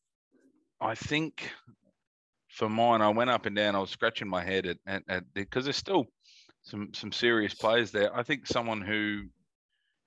I 0.80 0.94
think 0.94 1.50
for 2.50 2.68
mine, 2.68 3.02
I 3.02 3.08
went 3.08 3.30
up 3.30 3.46
and 3.46 3.56
down. 3.56 3.74
I 3.74 3.80
was 3.80 3.90
scratching 3.90 4.28
my 4.28 4.44
head 4.44 4.78
at 4.86 5.24
because 5.34 5.64
there's 5.64 5.76
still 5.76 6.06
some 6.62 6.90
some 6.94 7.12
serious 7.12 7.54
players 7.54 7.90
there. 7.90 8.14
I 8.16 8.22
think 8.22 8.46
someone 8.46 8.80
who 8.80 9.24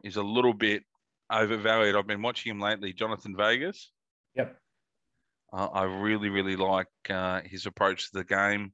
is 0.03 0.15
a 0.15 0.24
little 0.24 0.53
bit 0.53 0.84
overvalued. 1.32 1.96
I've 1.96 2.08
been 2.08 2.22
watching 2.22 2.51
him 2.51 2.60
lately, 2.60 2.94
Jhonattan 2.94 3.36
Vegas. 3.36 3.91
Yep. 4.36 4.56
Uh, 5.51 5.68
I 5.68 5.84
really, 5.84 6.29
really 6.29 6.56
like 6.56 6.88
uh, 7.10 7.41
his 7.44 7.65
approach 7.65 8.12
to 8.12 8.20
the 8.20 8.24
game. 8.24 8.74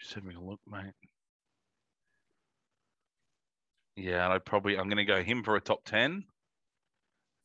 Just 0.00 0.14
having 0.14 0.36
a 0.36 0.44
look, 0.44 0.60
mate. 0.66 0.94
Yeah, 3.96 4.28
I 4.28 4.38
probably 4.38 4.78
I'm 4.78 4.88
going 4.88 4.98
to 4.98 5.04
go 5.04 5.22
him 5.22 5.42
for 5.42 5.56
a 5.56 5.60
top 5.60 5.84
ten. 5.84 6.24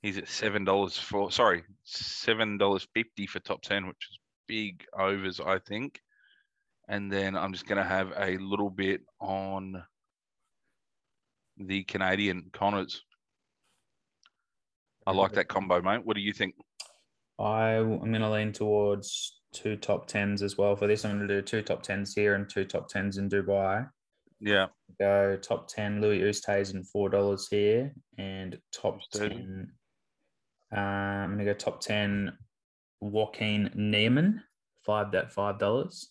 He's 0.03 0.19
at 0.19 0.27
seven 0.27 0.63
dollars 0.65 0.97
for 0.97 1.31
sorry, 1.31 1.63
seven 1.83 2.59
dollars 2.59 2.87
fifty 2.93 3.25
for 3.25 3.39
top 3.39 3.63
ten, 3.63 3.87
which 3.87 4.07
is 4.11 4.19
big 4.47 4.85
overs, 4.97 5.39
I 5.39 5.57
think. 5.57 5.99
And 6.87 7.11
then 7.11 7.35
I'm 7.35 7.53
just 7.53 7.65
going 7.65 7.81
to 7.81 7.87
have 7.87 8.11
a 8.15 8.37
little 8.37 8.69
bit 8.69 9.01
on 9.19 9.83
the 11.57 11.83
Canadian 11.83 12.49
Conners. 12.53 13.01
I 15.05 15.11
like 15.11 15.33
that 15.33 15.47
combo, 15.47 15.81
mate. 15.81 16.05
What 16.05 16.15
do 16.15 16.21
you 16.21 16.33
think? 16.33 16.55
I, 17.39 17.75
I'm 17.75 17.99
going 17.99 18.21
to 18.21 18.29
lean 18.29 18.53
towards 18.53 19.41
two 19.53 19.75
top 19.75 20.07
tens 20.07 20.41
as 20.41 20.57
well 20.57 20.75
for 20.75 20.87
this. 20.87 21.03
I'm 21.03 21.17
going 21.17 21.27
to 21.27 21.35
do 21.35 21.41
two 21.41 21.61
top 21.61 21.83
tens 21.83 22.13
here 22.13 22.35
and 22.35 22.49
two 22.49 22.63
top 22.63 22.87
tens 22.87 23.17
in 23.17 23.29
Dubai. 23.29 23.87
Yeah, 24.39 24.67
Go 24.99 25.37
top 25.37 25.67
10 25.67 26.01
Louis 26.01 26.19
Oosthuizen, 26.21 26.85
$4 26.95 27.49
here, 27.49 27.93
and 28.17 28.57
top 28.71 28.99
10. 29.13 29.71
Uh, 30.75 30.79
I'm 30.79 31.29
going 31.29 31.39
to 31.39 31.45
go 31.45 31.53
top 31.53 31.81
10 31.81 32.33
Joaquin 32.99 33.71
Niemann, 33.73 34.41
five 34.85 35.11
that 35.11 35.33
$5. 35.33 36.05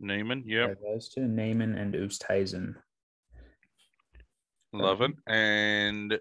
Niemann. 0.00 0.44
Go 0.48 0.74
Those 0.82 1.08
two, 1.08 1.26
Niemann 1.26 1.74
and 1.76 1.94
Oosthuizen. 1.94 2.74
Love 4.72 5.02
it. 5.02 5.12
And 5.26 6.18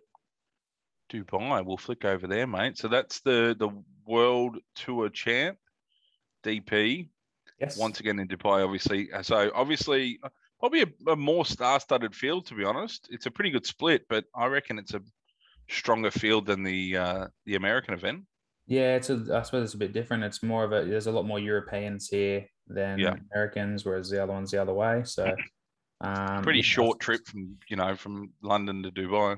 Dubai, 1.12 1.66
we'll 1.66 1.78
flick 1.78 2.06
over 2.06 2.28
there, 2.28 2.48
mate. 2.48 2.78
So 2.78 2.88
that's 2.88 3.20
the 3.22 3.56
the 3.58 3.70
World 4.06 4.58
Tour 4.76 5.10
champ, 5.10 5.58
DP. 6.44 7.10
Yes. 7.60 7.78
once 7.78 8.00
again 8.00 8.18
in 8.18 8.28
Dubai, 8.28 8.64
obviously. 8.64 9.10
So 9.22 9.52
obviously, 9.54 10.20
uh, 10.24 10.30
probably 10.60 10.82
a, 10.82 11.12
a 11.12 11.16
more 11.16 11.46
star-studded 11.46 12.16
field, 12.16 12.48
to 12.48 12.56
be 12.56 12.64
honest. 12.64 13.08
It's 13.12 13.28
a 13.28 13.32
pretty 13.32 13.52
good 13.52 13.68
split, 13.68 14.04
but 14.10 14.26
I 14.36 14.48
reckon 14.48 14.80
it's 14.80 14.96
a 14.96 15.02
stronger 15.70 16.10
field 16.10 16.48
than 16.48 16.64
the 16.64 16.98
uh, 16.98 17.28
the 17.46 17.56
American 17.56 17.94
event. 17.94 18.24
Yeah, 18.66 18.96
it's 18.96 19.10
a, 19.12 19.24
I 19.34 19.44
suppose 19.44 19.66
it's 19.66 19.74
a 19.76 19.78
bit 19.78 19.94
different. 19.94 20.24
It's 20.24 20.42
more 20.42 20.64
of 20.64 20.72
a 20.72 20.86
there's 20.86 21.08
a 21.08 21.12
lot 21.12 21.28
more 21.28 21.40
Europeans 21.40 22.08
here 22.08 22.48
than 22.68 22.98
Yeah. 22.98 23.16
Americans, 23.32 23.86
whereas 23.86 24.10
the 24.10 24.24
other 24.24 24.34
one's 24.34 24.52
the 24.52 24.62
other 24.62 24.74
way. 24.74 25.04
So 25.06 25.36
um, 26.02 26.44
Pretty 26.44 26.62
short 26.62 27.00
trip 27.00 27.22
from 27.28 27.58
you 27.70 27.78
know 27.78 27.96
from 27.96 28.32
London 28.42 28.84
to 28.84 28.92
Dubai. 28.92 29.38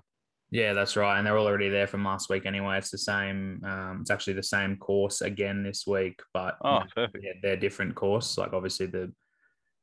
Yeah, 0.52 0.74
that's 0.74 0.96
right. 0.96 1.18
And 1.18 1.26
they're 1.26 1.38
all 1.38 1.48
already 1.48 1.70
there 1.70 1.88
from 1.88 2.06
last 2.06 2.30
week 2.30 2.46
anyway. 2.46 2.78
It's 2.78 2.92
the 2.92 2.98
same. 3.00 3.60
Um, 3.66 4.00
it's 4.02 4.12
actually 4.12 4.34
the 4.34 4.44
same 4.44 4.78
course 4.78 5.22
again 5.22 5.64
this 5.64 5.88
week, 5.88 6.20
but 6.34 6.58
Oh, 6.64 6.84
perfect. 6.96 7.24
yeah, 7.24 7.32
they're 7.42 7.58
different 7.58 7.96
course. 7.96 8.38
Like 8.38 8.54
obviously 8.54 8.86
the 8.86 9.12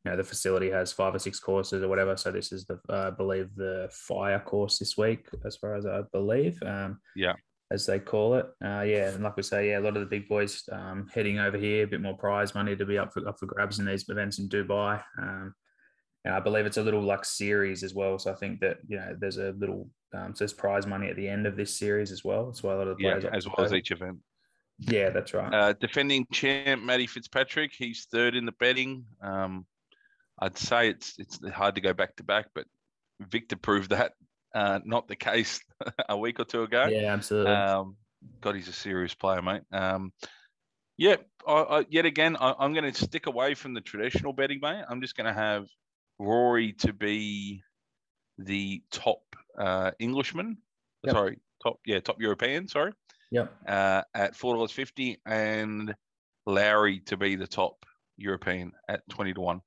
you 0.04 0.10
know 0.10 0.16
the 0.16 0.24
facility 0.24 0.70
has 0.70 0.92
five 0.92 1.14
or 1.14 1.18
six 1.18 1.40
courses 1.40 1.82
or 1.82 1.88
whatever. 1.88 2.16
So 2.16 2.30
this 2.30 2.52
is 2.52 2.66
the 2.66 2.78
uh, 2.88 3.08
I 3.08 3.10
believe 3.10 3.48
the 3.56 3.88
fire 3.90 4.38
course 4.38 4.78
this 4.78 4.96
week, 4.96 5.26
as 5.44 5.56
far 5.56 5.74
as 5.74 5.86
I 5.86 6.02
believe. 6.12 6.62
Um, 6.62 7.00
Yeah. 7.16 7.34
as 7.72 7.84
they 7.86 7.98
call 7.98 8.34
it. 8.36 8.46
Uh, 8.64 8.82
yeah, 8.82 9.10
and 9.10 9.22
like 9.24 9.36
we 9.36 9.42
say, 9.42 9.70
yeah, 9.70 9.78
a 9.78 9.84
lot 9.86 9.96
of 9.96 10.00
the 10.00 10.06
big 10.16 10.28
boys 10.28 10.68
um, 10.72 11.08
heading 11.12 11.38
over 11.38 11.56
here, 11.58 11.84
a 11.84 11.86
bit 11.88 12.00
more 12.00 12.16
prize 12.16 12.54
money 12.54 12.74
to 12.76 12.86
be 12.86 12.96
up 12.96 13.12
for 13.12 13.28
up 13.28 13.38
for 13.38 13.46
grabs 13.46 13.78
in 13.80 13.86
these 13.86 14.08
events 14.08 14.38
in 14.38 14.48
Dubai. 14.48 15.02
Um, 15.20 15.54
and 16.24 16.34
I 16.34 16.40
believe 16.40 16.66
it's 16.66 16.76
a 16.76 16.82
little 16.82 17.02
like 17.02 17.24
series 17.24 17.82
as 17.82 17.94
well. 17.94 18.18
So 18.18 18.30
I 18.30 18.34
think 18.34 18.60
that 18.60 18.78
you 18.86 18.96
know 18.96 19.16
there's 19.18 19.38
a 19.38 19.52
little 19.58 19.88
um, 20.12 20.34
so 20.34 20.40
there's 20.40 20.52
prize 20.52 20.86
money 20.86 21.08
at 21.08 21.16
the 21.16 21.28
end 21.28 21.46
of 21.46 21.56
this 21.56 21.76
series 21.76 22.12
as 22.12 22.24
well. 22.24 22.46
That's 22.46 22.62
why 22.62 22.74
a 22.74 22.76
lot 22.76 22.88
of 22.88 22.98
the 22.98 23.04
players 23.04 23.24
up 23.24 23.34
as 23.34 23.46
well 23.46 23.64
as 23.64 23.72
each 23.72 23.90
event. 23.90 24.18
Yeah, 24.78 25.10
that's 25.10 25.34
right. 25.34 25.52
Uh, 25.52 25.72
defending 25.74 26.26
champ 26.32 26.82
Matty 26.82 27.06
Fitzpatrick, 27.06 27.72
he's 27.76 28.06
third 28.10 28.34
in 28.34 28.46
the 28.46 28.52
betting. 28.52 29.04
Um, 29.22 29.66
I'd 30.38 30.56
say 30.56 30.88
it's 30.88 31.14
it's 31.18 31.38
hard 31.50 31.74
to 31.74 31.80
go 31.80 31.92
back 31.92 32.16
to 32.16 32.24
back, 32.24 32.48
but 32.54 32.64
Viktor 33.20 33.56
proved 33.56 33.90
that 33.90 34.12
uh, 34.54 34.80
not 34.84 35.08
the 35.08 35.16
case 35.16 35.60
a 36.08 36.16
week 36.16 36.40
or 36.40 36.44
two 36.44 36.62
ago. 36.62 36.86
Yeah, 36.86 37.12
absolutely. 37.12 37.52
Um, 37.52 37.96
God, 38.40 38.54
he's 38.54 38.68
a 38.68 38.72
serious 38.72 39.14
player, 39.14 39.42
mate. 39.42 39.62
Um, 39.72 40.12
yeah, 40.96 41.16
I, 41.46 41.52
I, 41.52 41.84
yet 41.88 42.04
again, 42.04 42.36
I, 42.38 42.54
am 42.64 42.74
going 42.74 42.90
to 42.90 42.94
stick 42.94 43.26
away 43.26 43.54
from 43.54 43.72
the 43.72 43.80
traditional 43.80 44.32
betting, 44.32 44.60
mate. 44.60 44.84
I'm 44.88 45.00
just 45.00 45.16
going 45.16 45.26
to 45.26 45.32
have 45.32 45.66
Rory 46.20 46.74
to 46.74 46.92
be 46.92 47.62
the 48.38 48.82
top 48.92 49.22
uh, 49.58 49.90
Englishman. 49.98 50.58
Yep. 51.04 51.14
Sorry, 51.14 51.38
top 51.62 51.80
yeah, 51.86 51.98
top 52.00 52.20
European. 52.20 52.68
Sorry, 52.68 52.92
yep. 53.30 53.52
uh, 53.66 54.02
at 54.14 54.36
four 54.36 54.54
dollars 54.54 54.70
fifty, 54.70 55.18
and 55.24 55.94
Lowry 56.46 57.00
to 57.06 57.16
be 57.16 57.36
the 57.36 57.46
top 57.46 57.86
European 58.18 58.72
at 58.88 59.00
twenty 59.08 59.32
to 59.32 59.40
one. 59.40 59.62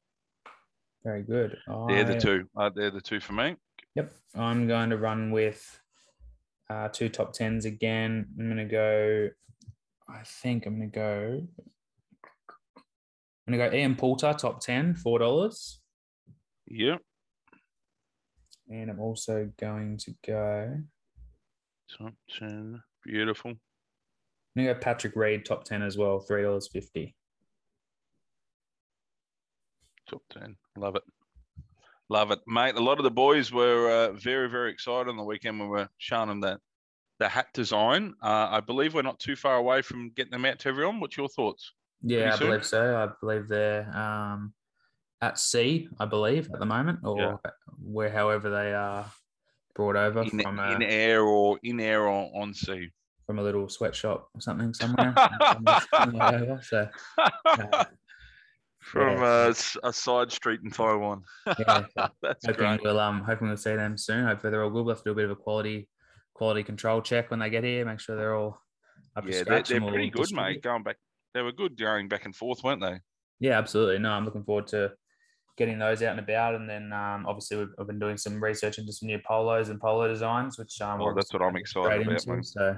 Very 1.03 1.23
good. 1.23 1.57
They're 1.87 2.05
the 2.05 2.19
two. 2.19 2.47
Uh, 2.55 2.69
they're 2.73 2.91
the 2.91 3.01
two 3.01 3.19
for 3.19 3.33
me. 3.33 3.55
Yep. 3.95 4.13
I'm 4.35 4.67
going 4.67 4.91
to 4.91 4.97
run 4.97 5.31
with 5.31 5.79
uh, 6.69 6.87
two 6.89 7.09
top 7.09 7.33
tens 7.33 7.65
again. 7.65 8.27
I'm 8.39 8.45
going 8.45 8.57
to 8.57 8.65
go. 8.65 9.29
I 10.07 10.21
think 10.23 10.65
I'm 10.65 10.77
going 10.77 10.91
to 10.91 10.95
go. 10.95 11.47
I'm 13.47 13.53
going 13.53 13.59
to 13.59 13.69
go 13.69 13.75
Ian 13.75 13.95
Poulter, 13.95 14.33
top 14.33 14.61
10, 14.61 14.95
$4. 14.95 15.77
Yeah, 16.67 16.97
And 18.69 18.89
I'm 18.89 18.99
also 18.99 19.49
going 19.59 19.97
to 19.99 20.13
go. 20.25 20.77
top 21.97 22.13
ten, 22.37 22.81
beautiful. 23.03 23.51
I'm 24.55 24.65
to 24.67 24.73
go 24.73 24.79
Patrick 24.79 25.15
Reed, 25.15 25.45
top 25.45 25.63
10 25.63 25.81
as 25.81 25.97
well, 25.97 26.23
$3.50. 26.29 27.13
Top 30.09 30.21
10. 30.31 30.55
Love 30.77 30.95
it. 30.95 31.03
Love 32.09 32.31
it, 32.31 32.39
mate. 32.45 32.75
A 32.75 32.79
lot 32.79 32.99
of 32.99 33.03
the 33.03 33.11
boys 33.11 33.51
were 33.51 33.89
uh, 33.89 34.11
very, 34.13 34.49
very 34.49 34.71
excited 34.71 35.09
on 35.09 35.17
the 35.17 35.23
weekend 35.23 35.59
when 35.59 35.69
we 35.69 35.77
were 35.77 35.89
showing 35.97 36.29
them 36.29 36.41
that 36.41 36.59
the 37.19 37.27
hat 37.27 37.47
design. 37.53 38.13
Uh, 38.21 38.47
I 38.51 38.59
believe 38.59 38.93
we're 38.93 39.01
not 39.01 39.19
too 39.19 39.35
far 39.35 39.55
away 39.55 39.81
from 39.81 40.11
getting 40.15 40.31
them 40.31 40.45
out 40.45 40.59
to 40.59 40.69
everyone. 40.69 40.99
What's 40.99 41.17
your 41.17 41.29
thoughts? 41.29 41.73
Yeah, 42.03 42.35
I 42.35 42.37
believe 42.37 42.65
so. 42.65 42.95
I 42.97 43.09
believe 43.19 43.47
they're 43.47 43.89
um, 43.97 44.53
at 45.23 45.39
sea, 45.39 45.87
I 45.99 46.05
believe, 46.05 46.49
at 46.53 46.59
the 46.59 46.65
moment, 46.65 46.99
or 47.03 47.17
Yeah. 47.45 47.51
where 47.81 48.09
however 48.11 48.49
they 48.49 48.73
are 48.73 49.05
brought 49.73 49.95
over 49.95 50.21
In, 50.21 50.39
from, 50.41 50.59
a, 50.59 50.71
in 50.75 50.81
air 50.83 51.23
or 51.23 51.59
in 51.63 51.79
air 51.79 52.07
or 52.07 52.29
on 52.41 52.53
sea? 52.53 52.89
from 53.25 53.39
a 53.39 53.41
little 53.41 53.69
sweatshop 53.69 54.27
or 54.35 54.41
something 54.41 54.73
somewhere. 54.73 55.13
Whatever, 56.11 56.59
so, 56.71 56.89
uh, 57.17 57.85
From 58.79 59.17
Yeah. 59.21 59.47
s- 59.49 59.77
a 59.81 59.93
side 59.93 60.29
street 60.29 60.59
in 60.61 60.69
Taiwan. 60.69 61.23
yeah, 61.57 61.85
That's 62.21 62.45
hoping 62.45 62.55
great. 62.55 62.83
we'll 62.83 62.99
um 62.99 63.21
hoping 63.23 63.47
we'll 63.47 63.55
see 63.55 63.75
them 63.77 63.97
soon. 63.97 64.25
Hopefully 64.25 64.51
they're 64.51 64.61
all 64.63 64.69
good. 64.69 64.83
We'll 64.85 64.93
have 64.95 65.03
to 65.03 65.09
do 65.09 65.11
a 65.13 65.15
bit 65.15 65.25
of 65.25 65.31
a 65.31 65.35
quality 65.37 65.87
quality 66.33 66.63
control 66.63 67.01
check 67.01 67.31
when 67.31 67.39
they 67.39 67.49
get 67.49 67.63
here. 67.63 67.85
Make 67.85 68.01
sure 68.01 68.17
they're 68.17 68.35
all 68.35 68.59
up 69.15 69.23
to 69.25 69.31
Yeah, 69.31 69.43
they're, 69.45 69.63
they're 69.63 69.79
pretty 69.79 70.09
good, 70.09 70.23
distribute. 70.23 70.43
mate. 70.55 70.61
Going 70.63 70.83
back, 70.83 70.97
they 71.33 71.41
were 71.41 71.53
good 71.53 71.77
going 71.77 72.09
back 72.09 72.25
and 72.25 72.35
forth, 72.35 72.61
weren't 72.61 72.81
they? 72.81 72.99
Yeah, 73.39 73.57
absolutely. 73.57 73.99
No, 73.99 74.11
I'm 74.11 74.25
looking 74.25 74.43
forward 74.43 74.67
to 74.67 74.91
getting 75.57 75.79
those 75.79 76.01
out 76.01 76.11
and 76.11 76.19
about. 76.19 76.55
And 76.55 76.69
then 76.69 76.91
um, 76.93 77.25
obviously 77.27 77.57
we've 77.57 77.73
I've 77.79 77.87
been 77.87 77.99
doing 77.99 78.17
some 78.17 78.43
research 78.43 78.77
into 78.77 78.93
some 78.93 79.07
new 79.07 79.19
polos 79.19 79.69
and 79.69 79.79
polo 79.79 80.07
designs, 80.07 80.57
which 80.57 80.81
um, 80.81 81.01
Oh, 81.01 81.13
that's 81.13 81.33
what 81.33 81.41
I'm 81.41 81.55
excited 81.55 82.07
about, 82.07 82.25
into. 82.27 82.43
So 82.43 82.77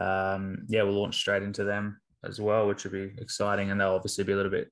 um, 0.00 0.64
yeah, 0.68 0.82
we'll 0.82 1.00
launch 1.00 1.16
straight 1.16 1.42
into 1.42 1.64
them 1.64 2.00
as 2.24 2.40
well, 2.40 2.66
which 2.66 2.84
will 2.84 2.92
be 2.92 3.12
exciting. 3.18 3.70
And 3.70 3.80
they'll 3.80 3.94
obviously 3.94 4.24
be 4.24 4.32
a 4.32 4.36
little 4.36 4.50
bit 4.50 4.70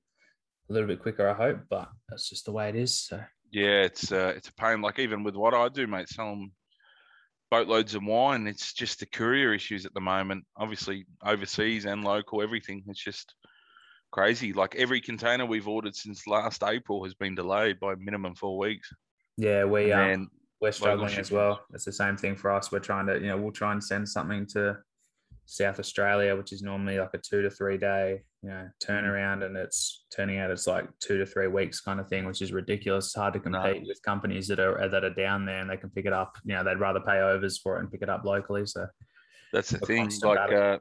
a 0.69 0.73
little 0.73 0.87
bit 0.87 1.01
quicker, 1.01 1.27
I 1.27 1.33
hope. 1.33 1.61
But 1.69 1.89
that's 2.09 2.29
just 2.29 2.45
the 2.45 2.51
way 2.51 2.69
it 2.69 2.75
is. 2.75 2.99
So 2.99 3.21
Yeah, 3.51 3.81
it's 3.83 4.11
uh, 4.11 4.33
it's 4.35 4.49
a 4.49 4.53
pain. 4.53 4.81
Like 4.81 4.99
even 4.99 5.23
with 5.23 5.35
what 5.35 5.53
I 5.53 5.69
do, 5.69 5.87
mate, 5.87 6.09
sell 6.09 6.29
them 6.31 6.51
boatloads 7.49 7.95
of 7.95 8.03
wine. 8.03 8.47
It's 8.47 8.73
just 8.73 8.99
the 8.99 9.05
courier 9.05 9.53
issues 9.53 9.85
at 9.85 9.93
the 9.93 10.01
moment. 10.01 10.45
Obviously, 10.57 11.05
overseas 11.23 11.85
and 11.85 12.03
local, 12.03 12.41
everything. 12.41 12.83
It's 12.87 13.03
just 13.03 13.33
crazy. 14.11 14.53
Like 14.53 14.75
every 14.75 15.01
container 15.01 15.45
we've 15.45 15.67
ordered 15.67 15.95
since 15.95 16.27
last 16.27 16.63
April 16.63 17.03
has 17.03 17.13
been 17.13 17.35
delayed 17.35 17.79
by 17.79 17.95
minimum 17.95 18.35
four 18.35 18.57
weeks. 18.57 18.91
yeah, 19.37 19.63
we 19.65 19.91
um, 19.91 20.07
then 20.07 20.27
we're 20.61 20.71
struggling 20.71 21.15
as 21.17 21.31
well. 21.31 21.61
It's 21.73 21.85
the 21.85 21.91
same 21.93 22.17
thing 22.17 22.35
for 22.35 22.51
us. 22.51 22.71
We're 22.71 22.79
trying 22.79 23.07
to, 23.07 23.15
you 23.19 23.27
know, 23.27 23.37
we'll 23.37 23.51
try 23.51 23.71
and 23.71 23.83
send 23.83 24.07
something 24.09 24.45
to 24.47 24.77
South 25.45 25.79
Australia, 25.79 26.35
which 26.35 26.51
is 26.51 26.61
normally 26.61 26.99
like 26.99 27.11
a 27.13 27.17
two 27.17 27.41
to 27.41 27.49
three 27.49 27.77
day, 27.77 28.21
you 28.43 28.49
know, 28.49 28.69
turnaround, 28.83 29.43
and 29.43 29.55
it's 29.55 30.05
turning 30.13 30.37
out 30.37 30.51
it's 30.51 30.67
like 30.67 30.87
two 30.99 31.17
to 31.17 31.25
three 31.25 31.47
weeks 31.47 31.79
kind 31.79 31.99
of 31.99 32.07
thing, 32.09 32.25
which 32.25 32.41
is 32.41 32.51
ridiculous. 32.51 33.05
It's 33.07 33.15
hard 33.15 33.33
to 33.35 33.49
No. 33.49 33.61
compete 33.61 33.87
with 33.87 34.01
companies 34.03 34.47
that 34.49 34.59
are 34.59 34.87
that 34.89 35.03
are 35.03 35.13
down 35.13 35.45
there 35.45 35.61
and 35.61 35.69
they 35.69 35.77
can 35.77 35.89
pick 35.89 36.05
it 36.05 36.13
up. 36.13 36.37
You 36.43 36.55
know, 36.55 36.63
they'd 36.63 36.79
rather 36.79 36.99
pay 36.99 37.19
overs 37.19 37.57
for 37.57 37.77
it 37.77 37.79
and 37.79 37.91
pick 37.91 38.01
it 38.01 38.09
up 38.09 38.25
locally. 38.25 38.65
So 38.65 38.85
that's 39.53 39.69
the 39.71 39.79
thing. 39.79 40.11
Like 40.21 40.51
uh, 40.51 40.79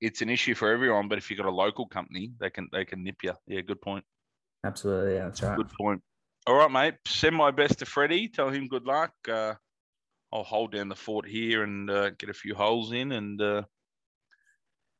it's 0.00 0.22
an 0.22 0.28
issue 0.28 0.54
for 0.54 0.70
everyone, 0.70 1.08
but 1.08 1.18
if 1.18 1.30
you've 1.30 1.38
got 1.38 1.46
a 1.46 1.50
local 1.50 1.86
company, 1.86 2.32
they 2.40 2.50
can 2.50 2.68
they 2.72 2.84
can 2.84 3.02
nip 3.04 3.16
you. 3.22 3.32
Yeah, 3.46 3.60
good 3.62 3.80
point. 3.80 4.04
absolutely, 4.64 5.14
yeah, 5.14 5.24
that's 5.24 5.42
right. 5.42 5.56
Good 5.56 5.70
point. 5.70 6.02
All 6.46 6.56
right, 6.56 6.70
mate. 6.70 6.94
Send 7.06 7.36
my 7.36 7.50
best 7.50 7.78
to 7.78 7.86
Freddie. 7.86 8.28
Tell 8.28 8.50
him 8.50 8.68
good 8.68 8.84
luck. 8.84 9.12
Uh, 9.28 9.54
I'll 10.32 10.44
hold 10.44 10.72
down 10.72 10.88
the 10.88 10.96
fort 10.96 11.26
here 11.26 11.62
and 11.62 11.88
uh, 11.88 12.10
get 12.10 12.28
a 12.28 12.34
few 12.34 12.54
holes 12.54 12.92
in, 12.92 13.12
and 13.12 13.40
uh, 13.40 13.62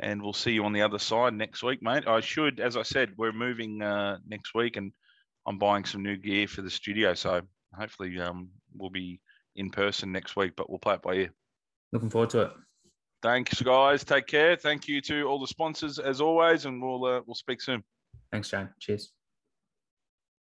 and 0.00 0.22
we'll 0.22 0.32
see 0.32 0.52
you 0.52 0.64
on 0.64 0.72
the 0.72 0.82
other 0.82 0.98
side 0.98 1.34
next 1.34 1.62
week, 1.62 1.82
mate. 1.82 2.06
I 2.06 2.20
should, 2.20 2.60
as 2.60 2.76
I 2.76 2.82
said, 2.82 3.10
we're 3.16 3.32
moving 3.32 3.82
uh, 3.82 4.18
next 4.26 4.54
week, 4.54 4.76
and 4.76 4.92
I'm 5.46 5.58
buying 5.58 5.84
some 5.84 6.02
new 6.02 6.16
gear 6.16 6.48
for 6.48 6.62
the 6.62 6.70
studio. 6.70 7.14
So 7.14 7.42
hopefully, 7.74 8.18
um, 8.20 8.48
we'll 8.74 8.90
be 8.90 9.20
in 9.56 9.70
person 9.70 10.12
next 10.12 10.36
week, 10.36 10.52
but 10.56 10.70
we'll 10.70 10.78
play 10.78 10.94
it 10.94 11.02
by 11.02 11.14
ear. 11.14 11.30
Looking 11.92 12.10
forward 12.10 12.30
to 12.30 12.42
it. 12.42 12.52
Thanks, 13.24 13.62
guys. 13.62 14.04
Take 14.04 14.26
care. 14.26 14.54
Thank 14.54 14.86
you 14.86 15.00
to 15.00 15.22
all 15.22 15.40
the 15.40 15.46
sponsors 15.46 15.98
as 15.98 16.20
always, 16.20 16.66
and 16.66 16.82
we'll 16.82 17.06
uh, 17.06 17.22
we'll 17.26 17.34
speak 17.34 17.62
soon. 17.62 17.82
Thanks, 18.30 18.50
Jane. 18.50 18.68
Cheers. 18.78 19.13